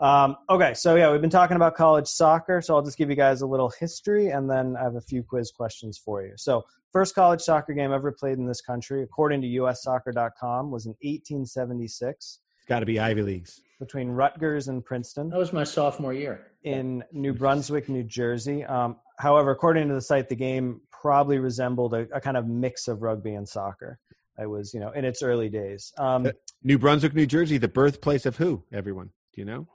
[0.00, 3.16] Um, okay, so yeah, we've been talking about college soccer, so I'll just give you
[3.16, 6.32] guys a little history, and then I have a few quiz questions for you.
[6.36, 10.94] So, first college soccer game ever played in this country, according to USSoccer.com, was in
[11.02, 13.60] 1876 It's got to be Ivy Leagues.
[13.78, 16.46] between Rutgers and Princeton that was my sophomore year.
[16.64, 18.64] in New Brunswick, New Jersey.
[18.64, 22.88] Um, however, according to the site, the game probably resembled a, a kind of mix
[22.88, 23.98] of rugby and soccer.
[24.38, 25.92] It was, you know, in its early days.
[25.98, 26.32] Um, Uh,
[26.62, 28.64] New Brunswick, New Jersey, the birthplace of who?
[28.72, 29.66] Everyone, do you know?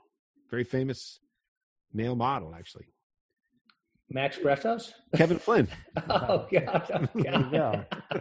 [0.50, 1.20] Very famous
[1.92, 2.86] male model, actually.
[4.08, 4.92] Max Bretos?
[5.16, 5.68] Kevin Flynn.
[6.08, 6.86] Oh God!
[6.94, 7.50] Oh, there you God.
[7.50, 8.20] go.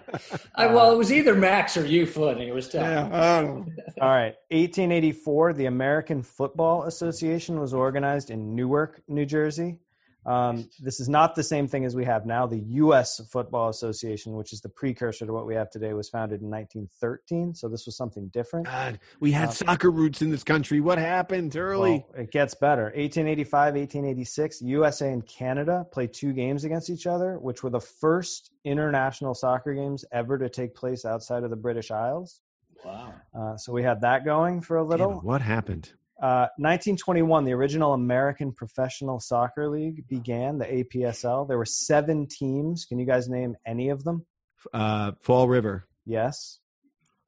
[0.56, 2.48] I, well, it was either Max or you, Flinty.
[2.48, 3.12] It was tough.
[3.14, 3.66] oh.
[4.02, 4.34] All right.
[4.50, 9.78] 1884, the American Football Association was organized in Newark, New Jersey.
[10.26, 12.48] Um, this is not the same thing as we have now.
[12.48, 13.22] The U.S.
[13.32, 17.54] Football Association, which is the precursor to what we have today, was founded in 1913.
[17.54, 18.66] So this was something different.
[18.66, 20.82] God, we had Uh, soccer roots in this country.
[20.82, 22.04] What happened early?
[22.14, 22.86] Well, it gets better.
[22.96, 28.52] 1885, 1886, USA and Canada played two games against each other, which were the first
[28.64, 32.42] international soccer games ever to take place outside of the British Isles.
[32.84, 33.14] Wow.
[33.38, 35.20] Uh, so we had that going for a little.
[35.20, 35.94] it, what happened?
[36.22, 41.48] Uh, 1921, the original American Professional Soccer League began, the APSL.
[41.48, 42.86] There were seven teams.
[42.86, 44.26] Can you guys name any of them?
[44.74, 45.88] Uh, Fall River.
[46.06, 46.60] Yes.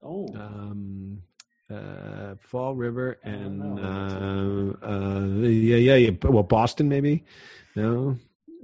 [0.02, 0.28] Oh.
[0.34, 1.22] Um,
[1.70, 6.10] uh, Fall River and uh, uh, yeah, yeah, yeah.
[6.22, 7.24] Well, Boston maybe.
[7.76, 8.16] No,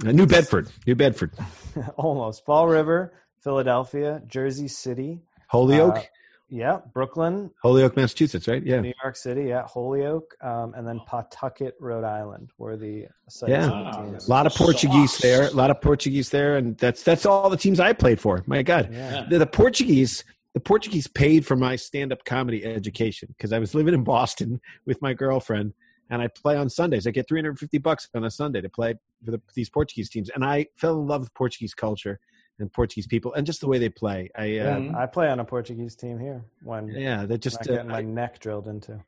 [0.07, 0.69] uh, New Bedford.
[0.87, 1.33] New Bedford.
[1.97, 2.47] Almost.
[2.47, 5.21] Fall River, Philadelphia, Jersey City.
[5.49, 6.09] Holyoke.
[6.49, 6.79] Yeah.
[6.93, 8.47] Brooklyn, Holyoke, Massachusetts.
[8.47, 8.65] Right?
[8.65, 8.81] Yeah.
[8.81, 13.71] New York City, yeah, Holyoke, um, and then Pawtucket, Rhode Island, where the sites Yeah.
[13.71, 14.15] of.
[14.15, 15.21] A lot of Portuguese Sauce.
[15.23, 15.47] there.
[15.49, 18.43] A lot of Portuguese there, and that's that's all the teams I played for.
[18.47, 19.27] My God, Yeah.
[19.29, 20.25] the, the Portuguese.
[20.53, 25.03] The Portuguese paid for my stand-up comedy education because I was living in Boston with
[25.03, 25.73] my girlfriend,
[26.11, 27.09] and I play on Sundays.
[27.09, 30.45] I get 350 bucks on a Sunday to play for the, these Portuguese teams, and
[30.45, 32.21] I fell in love with Portuguese culture
[32.59, 34.31] and Portuguese people and just the way they play.
[34.37, 34.95] I uh, Mhm.
[34.95, 38.03] I play on a Portuguese team here when yeah, they're just not uh, my I-
[38.03, 39.01] neck drilled into.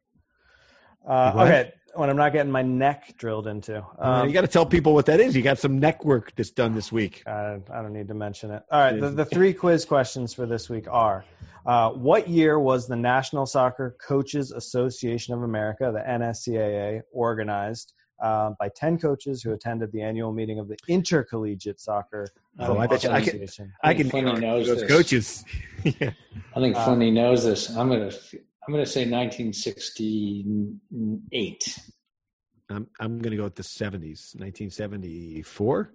[1.07, 1.47] Uh, What?
[1.47, 3.79] okay, when I'm not getting my neck drilled into.
[3.79, 5.37] uh, Um, you got to tell people what that is.
[5.37, 7.23] You got some neck work that's done this week.
[7.27, 8.65] I, I don't need to mention it.
[8.73, 11.25] All right, the, the three quiz questions for this week are:
[11.65, 18.51] uh, What year was the National Soccer Coaches Association of America, the NSCAA, organized uh,
[18.59, 22.27] by ten coaches who attended the annual meeting of the Intercollegiate Soccer
[22.59, 23.73] Oh, I bet you- I can- Association?
[23.83, 24.91] I can Funny knows those this.
[24.91, 25.45] coaches.
[25.85, 26.11] yeah.
[26.55, 27.69] I think Uh, Flinty knows this.
[27.77, 28.11] I'm gonna.
[28.67, 31.79] I'm gonna say 1968.
[32.69, 35.93] I'm I'm gonna go with the 70s, 1974.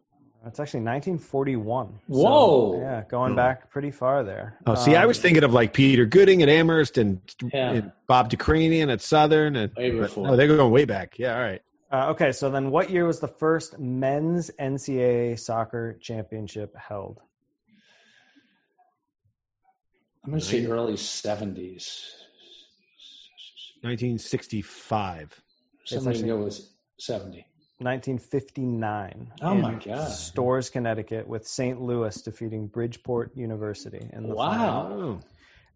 [0.47, 1.99] It's actually 1941.
[2.07, 2.71] Whoa.
[2.73, 4.57] So, yeah, going back pretty far there.
[4.65, 7.21] Oh, see, I was Um, thinking of like Peter Gooding at Amherst and,
[7.53, 7.71] Yeah.
[7.73, 9.55] and Bob Dikranian at Southern.
[9.55, 10.29] And, Way but- before.
[10.29, 11.19] oh, they're going way back.
[11.19, 11.61] Yeah, all right.
[11.91, 17.19] Uh, okay, so then what year was the first men's NCAA soccer championship held?
[20.23, 22.11] I'm going to say early 70s.
[23.81, 25.41] 1965.
[25.85, 26.61] Somebody actually- go with
[26.99, 27.45] 70.
[27.79, 29.31] 1959.
[29.41, 30.07] Oh, my God.
[30.11, 31.81] Storrs, Connecticut, with St.
[31.81, 34.83] Louis defeating Bridgeport University in the Wow.
[34.87, 35.21] final.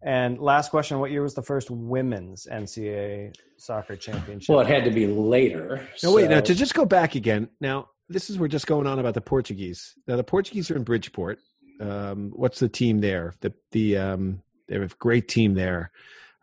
[0.05, 4.53] And last question: What year was the first women's NCAA soccer championship?
[4.53, 5.85] Well, it had to be later.
[6.03, 6.29] no, wait.
[6.29, 7.49] Now, to just go back again.
[7.59, 9.95] Now, this is we're just going on about the Portuguese.
[10.07, 11.39] Now, the Portuguese are in Bridgeport.
[11.81, 13.33] Um, what's the team there?
[13.41, 15.89] The the um, they have a great team there.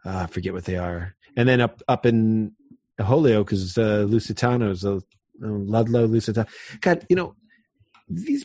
[0.04, 1.14] Uh, I forget what they are.
[1.36, 2.56] And then up up in
[3.00, 5.00] Holyoke because uh, Lusitanos, uh,
[5.38, 6.48] Ludlow, Lusitano.
[6.80, 7.36] God, you know
[8.08, 8.44] these.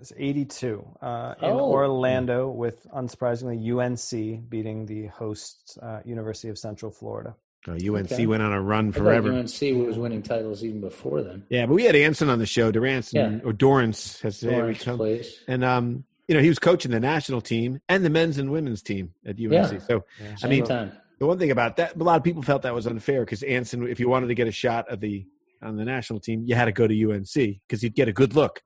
[0.00, 1.70] It's 82 uh, in Oh.
[1.70, 7.36] Orlando, with unsurprisingly UNC beating the hosts, uh, University of Central Florida.
[7.68, 8.26] Oh, UNC Okay.
[8.26, 9.32] went on a run I thought forever.
[9.32, 11.44] UNC was winning titles even before then.
[11.50, 12.72] Yeah, but we had Anson on the show.
[12.72, 13.46] Duranson Yeah.
[13.48, 14.96] or Dorrance has there come.
[14.98, 15.38] please.
[15.46, 18.82] And um, you know, he was coaching the national team and the men's and women's
[18.82, 19.52] team at UNC.
[19.52, 19.78] Yeah.
[19.78, 20.04] So
[20.42, 20.92] I mean, time.
[21.20, 23.86] The one thing about that, a lot of people felt that was unfair because Anson,
[23.86, 25.26] if you wanted to get a shot of the
[25.62, 28.34] on the national team, you had to go to UNC because you'd get a good
[28.34, 28.62] look.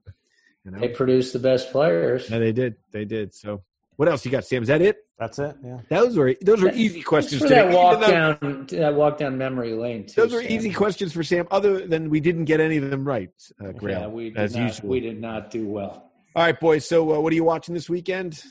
[0.65, 2.31] You know, They produced the best players.
[2.31, 3.35] yeah, they did, they did.
[3.35, 3.63] So,
[3.97, 4.63] what else you got, Sam?
[4.63, 4.99] Is that it?
[5.19, 5.57] That's it.
[5.65, 5.79] Yeah.
[5.89, 7.43] Those were those were easy questions.
[7.43, 10.07] for today, that even walk though- down, that walk down memory lane.
[10.07, 10.53] Too, Those were Sam.
[10.53, 11.47] easy questions for Sam.
[11.51, 13.31] Other than we didn't get any of them right,
[13.61, 14.63] uh, Grayle, Yeah, we did as not.
[14.67, 14.89] usual.
[14.91, 16.11] We did not do well.
[16.37, 16.87] All right, boys.
[16.89, 18.43] So, uh, what are you watching this weekend?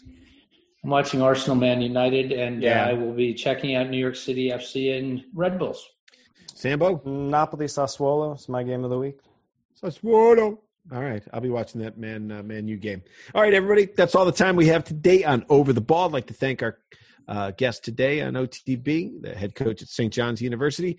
[0.83, 2.85] I'm watching Arsenal Man United, and Yeah.
[2.85, 5.89] uh, I will be checking out New York City FC and Red Bulls.
[6.53, 7.01] Sambo.
[7.05, 9.17] Napoli Sassuolo is my game of the week.
[9.81, 10.57] Sassuolo.
[10.91, 13.01] All right, I'll be watching that man uh, man U game.
[13.33, 16.07] All right, everybody, that's all the time we have today on Over the Ball.
[16.07, 16.77] I'd like to thank our
[17.29, 20.11] uh, guest today on OTB, the head coach at St.
[20.11, 20.97] John's University,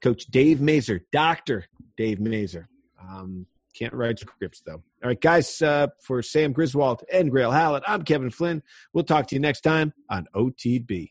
[0.00, 1.66] Coach Dave Masur, Doctor
[1.98, 2.66] Dave Masur.
[3.06, 3.44] Um,
[3.74, 4.82] can't write scripts though.
[5.02, 8.62] All right, guys, uh, for Sam Griswold and Grayle Howlett, I'm Kevin Flynn.
[8.92, 11.10] We'll talk to you next time on OTB.